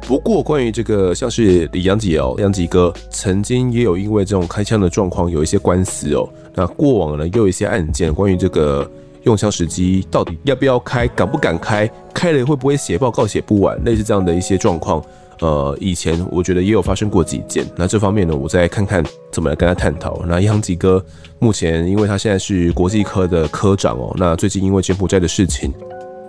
[0.06, 6.26] 不过关于这个像是李阳吉哦，阳吉哥曾经也有因为这种开枪的状况有一些官司哦。
[6.54, 8.90] 那过往呢又有一些案件，关于这个
[9.24, 15.04] 用枪时机到底要不要开，敢不敢开，开了会不会写报告写不完，类似这样的一些状况。
[15.40, 20.22] 呃，以前我觉得也有发生过几件，那这方面呢，我再看看怎么来跟他探讨。
[20.26, 21.04] 那杨吉哥
[21.38, 25.72] 目前，因为他现在是国际科的科长哦，那最近因为柬埔寨的事情，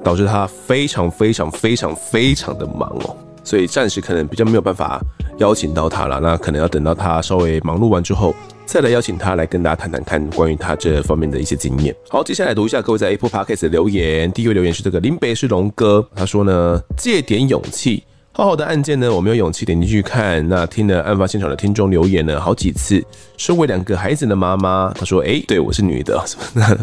[0.04, 5.02] 导致他非常非常非常非常的忙哦，所以暂时可能比较没有办法
[5.40, 6.20] 邀请到他了。
[6.20, 8.36] 那可能要等到他稍微忙碌完之后，
[8.66, 11.96] 再来邀请他来跟大家谈谈看关于他这方面的一些经验。
[12.10, 14.32] 好，接下来读一下各位在 Apple Podcast 的留言。
[14.32, 18.04] 第一位留言是这个林北是龙哥，他说呢，借点勇气。
[18.32, 20.48] 浩浩的案件呢，我没有勇气点进去看。
[20.48, 23.04] 那听了案发现场的听众留言呢，好几次。
[23.36, 26.24] 身为两个孩子的妈妈，她说：“哎、对 我是女的。”
[26.54, 26.78] 那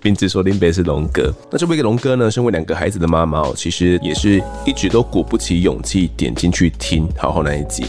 [0.00, 1.32] 并且说林北是龙哥。
[1.50, 7.84] 那这位龙哥呢，身为两个孩子的妈妈哦，其实也是一直都鼓不起勇气点进去听好好那一集。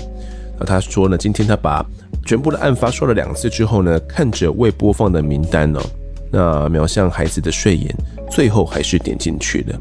[0.58, 1.86] 那他说呢，今天他把
[2.26, 5.82] 全部的案发说了两次之后呢，看着未播放的名单哦，
[6.32, 7.95] 那瞄向孩子的睡眼，
[8.32, 9.80] 最后还是点进去了。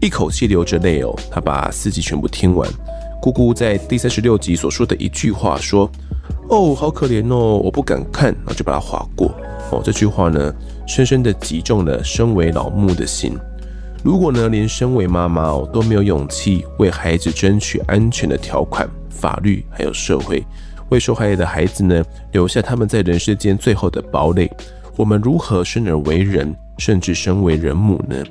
[0.00, 2.68] 一口气流着泪哦，他把四集全部听完。
[3.20, 5.90] 姑姑在第三十六集所说的一句话说
[6.48, 9.34] ：“哦，好可怜哦，我不敢看。”然后就把它划过。
[9.72, 10.54] 哦，这句话呢，
[10.86, 13.36] 深深的击中了身为老母的心。
[14.04, 20.44] 如果呢，连身为妈妈哦都没有勇气为孩子争取安全的条款、法律还有社会，
[20.90, 24.48] 为受害的孩子呢留下他们在人世间最后的堡垒，
[24.94, 28.22] 我们如何生而为人，甚至身为人母呢？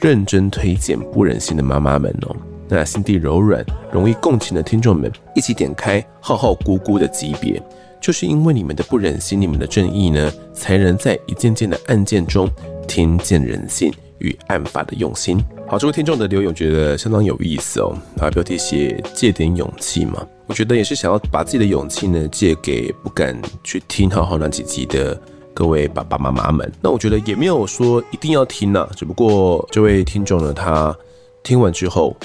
[0.00, 2.34] 认真推荐不忍心的妈妈们哦，
[2.68, 7.62] 那心地柔软、容易共情的听众们，一起点开浩浩姑姑的级别，
[8.00, 12.48] 就是因为你们的不忍心、你们的正义呢，才能在一件件的案件中
[12.88, 15.44] 听见人性与案发的用心。
[15.68, 25.20] 好，这位听众的留言我觉得相当有意思哦，啊，标题写借点勇气嘛，我觉得也是想要把自己的勇气呢借给不敢去听浩浩那几集的。
[25.52, 30.96] 各位爸爸妈妈们，那我觉得也没有说一定要听啊，只不过这位听众呢，他
[31.42, 32.16] 听完之后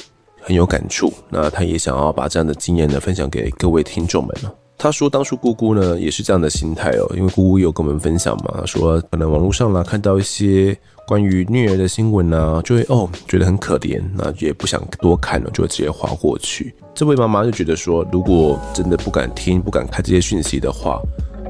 [0.42, 4.36] 很有感触，那他也想要把这样的经验呢分享给各位听众们。
[4.78, 16.76] 他说当初姑姑呢也是这样的心态哦，因为姑姑有跟我们分享嘛，说可能网络上啦看到一些关于虐儿的新闻啊，就会哦觉得很可怜，那也不想多看了，就会直接划过去。
[16.94, 21.02] 这位妈妈就觉得说，如果真的不敢听、不敢看这些讯息的话，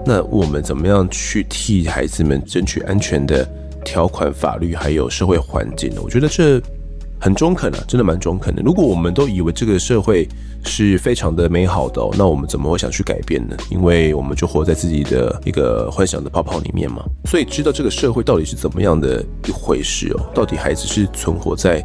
[0.05, 3.47] 那我们怎么样去替孩子们争取安全的
[3.83, 6.01] 条款、法律还有社会环境呢？
[6.03, 6.61] 我觉得这。
[7.17, 8.61] 很中肯啊，真的蛮中肯的。
[8.61, 10.27] 如果我们都以为这个社会
[10.65, 13.55] 是非常的美好的，那我们怎么会想去改变呢？
[13.71, 17.03] 因为我们就活在自己的一个幻想的泡泡里面嘛。
[17.23, 21.83] 所以知道这个社会到底是怎么样的一回事哦，到底孩子是存活在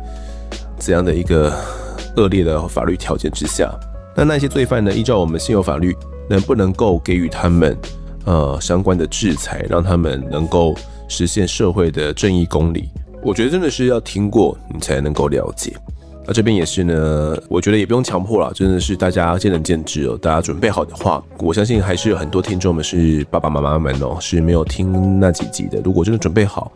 [0.77, 1.57] 怎样的一个
[2.17, 3.73] 恶劣的法律条件之下？
[4.15, 4.93] 那那些罪犯呢？
[4.93, 5.97] 依照我们现有法律，
[6.29, 7.75] 能不能够给予他们
[8.25, 10.75] 呃相关的制裁，让他们能够
[11.09, 12.89] 实现社会的正义公理？
[13.23, 15.77] 我觉得真的是要听过你才能够了解。
[16.27, 20.17] 那这边也是呢，我觉得也不用强迫了，真的是大家见仁见智哦。
[20.21, 25.81] 大家准备好的话，我相信还是有很多听众们是爸爸妈妈们哦，是没有听那几集的。
[25.83, 26.71] 如果真的准备好，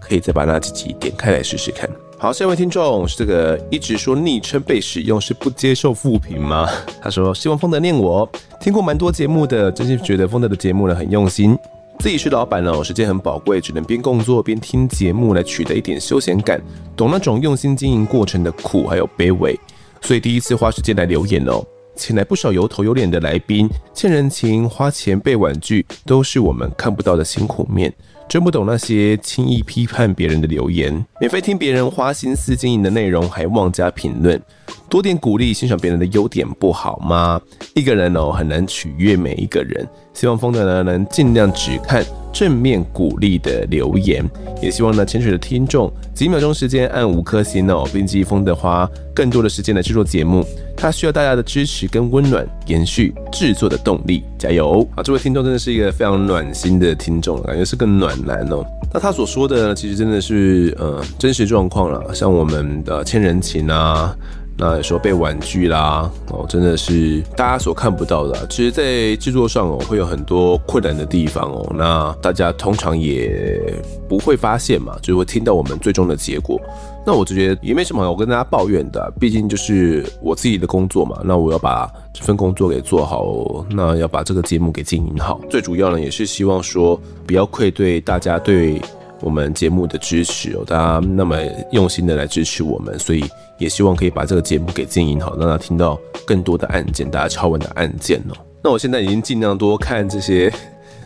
[0.00, 1.88] 可以再把那几集点开来试试看。
[2.22, 6.68] 好，下一位听众是这个一直说昵称被使用是不接受复评吗？
[7.00, 11.56] 他说希望风德念我，听过蛮多节目的，真心觉得风德的节目呢很用心。
[11.98, 16.60] 自己是老板哦，时间很宝贵，只能边工作边听节目来取得一点休闲感，
[16.94, 19.58] 懂那种用心经营过程的苦还有卑微，
[20.02, 21.64] 所以第一次花时间来留言哦，
[21.96, 27.90] 请来不少有头有脸的来宾，欠人情、花钱被婉拒，都是我们看不到的辛苦面。
[28.30, 34.40] 真不懂那些轻易批判别人的留言，免费听别人花心思经营的内容还妄加评论，
[34.88, 37.40] 多点鼓励，欣赏别人的优点不好吗？
[37.74, 44.24] 一个人哦很难取悦每一个人，希望丰德呢能尽量只看正面鼓励的留言，
[44.62, 50.46] 也希望呢潜水的听众几秒钟时间按五颗星哦，并寄丰德花更多的时间来制作节目，
[50.80, 54.88] 他需要大家的支持跟温暖，延续制作的动力，加油！
[54.96, 58.64] 啊，这位听众真的是一个非常暖心的听众，感觉是个暖男哦。
[58.90, 64.16] 那他所说的呢其实真的是呃真实状况了，像我们的欠人情啊。
[64.62, 68.46] 那有时候被婉拒啦，哦，真的是大家所看不到的。
[68.48, 71.74] 其实，在制作上哦，会有很多困难的地方哦。
[71.74, 73.74] 那大家通常也
[74.06, 76.60] 不会发现嘛，就会听到我们最终的结果。
[77.06, 81.20] 那我就觉得也没什么，我跟大家抱怨的，毕竟就是我自己的工作嘛。
[81.24, 85.40] 那我要把这份工作给做好，那要把这个节目给经营好。
[85.48, 88.80] 最主要呢，也是希望说不要愧对大家对
[89.20, 91.36] 我们节目的支持哦，大家那么
[91.72, 93.24] 用心的来支持我们，所以。
[93.60, 98.32] 也希望可以把这个节目给经营好，让他听到更多的案件，大家敲碗的案件哦。
[98.64, 100.50] 那我现在已经尽量多看这些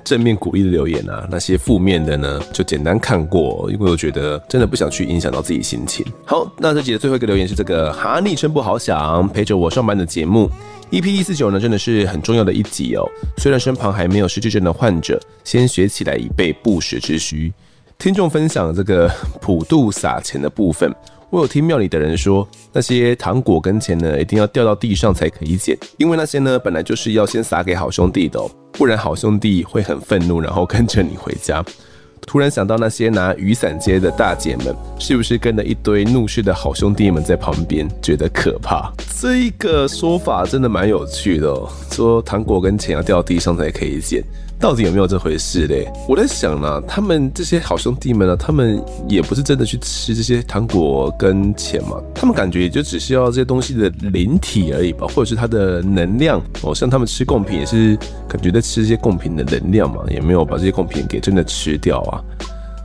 [0.05, 6.05] 正面鼓励的留言啊，那些负面的呢，就简单看过，因为我觉得真的不想去影响到自己心情。
[6.25, 10.51] 好，那这集的最后一个留言是这个哈昵称不好想，陪着我上班的节目
[10.91, 13.09] EP 一四九呢，真的是很重要的一集哦。
[13.39, 17.53] 虽然身旁还没有失智症的患者，先学起来以备不时之需。
[17.97, 19.09] 听众分享这个
[19.41, 20.93] 普渡撒钱的部分。
[21.35, 31.61] 我有听庙里的人说，那些糖果跟钱呢，一定要掉到地上才可以捡，因为那些呢，本来就是要先撒给好兄弟的，不然好兄弟会很愤怒，然后跟着你回家。
[32.25, 38.93] 突然想到那些拿雨伞接的大姐们，是不是跟着一堆怒视的好兄弟们在旁边，觉得可怕？
[39.21, 44.23] 这个说法真的蛮有趣的哦，说糖果跟钱要掉地上才可以捡。
[44.59, 45.87] 到底有没有这回事嘞？
[46.09, 57.95] 我在想呢，他们这些好兄弟们呢，他们也不是真的去吃这些糖果跟钱嘛，他们感觉也就只需要这些东西的灵体而已吧，或者是它的能量哦，像他们吃贡品也是
[58.27, 62.25] 感觉在吃这些贡品的能量嘛，也没有把这些贡品给真的吃掉啊，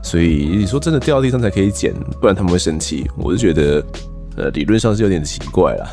[0.04, 3.82] 所以你说真的掉到地上才可以捡，不然他们会生气，我就觉得
[4.36, 5.90] 呃理论上是有点奇怪啦，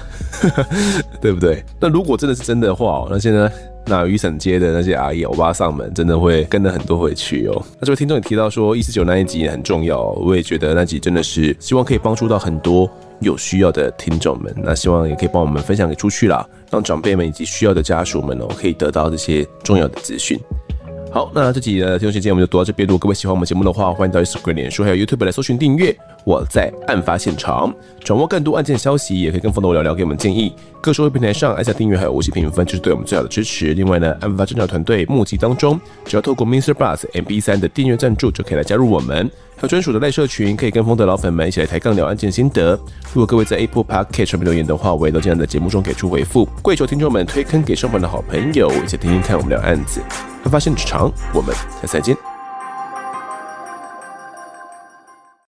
[1.22, 1.64] 对不对？
[1.80, 3.52] 那如果真的是真的话，那现在。
[3.88, 7.64] 那雨伞街的那些阿姨、欧巴上们，真的会跟了很多回去哦。
[7.78, 14.52] 那这位听众也提到说，一四九那一集也很重要，我也觉得那集真的是希望可以帮助到很多有需要的听众们。
[14.56, 20.36] 那希望也可以帮我们分享给出去啦，让长辈们以及需要的家属们哦，可以得到这些重要的资讯。
[21.16, 22.86] 好，那这集的听众时间我们就读到这边。
[22.86, 25.96] 如果各位喜欢我们节目的话，欢迎到 Instagram、脸书还有 YouTube 来搜寻订阅。
[26.24, 30.52] 我在案发现场，掌握更多案件消息，也可以跟风的我聊聊，给我们建议。
[30.82, 33.72] 各社会平台上按下订阅还有五星评分，就是对我们最好的支持。
[33.72, 39.26] 另外呢，案发侦查团队募集当中，只要透过 Mister Bus MB 三的订阅赞助，就可以来加入我们。
[39.56, 42.78] 还有专属的赖社群，可以跟风的老粉们一起来抬杠聊案件心得。
[43.14, 46.46] 如果各位在 Apple Podcast 上面留言的话，我也都尽量在节目中给出回复。
[46.60, 50.02] 跪求听众们推坑给身旁的好朋友，一起听听看我们聊案子。
[50.48, 52.35] 发现场，我们下次再见。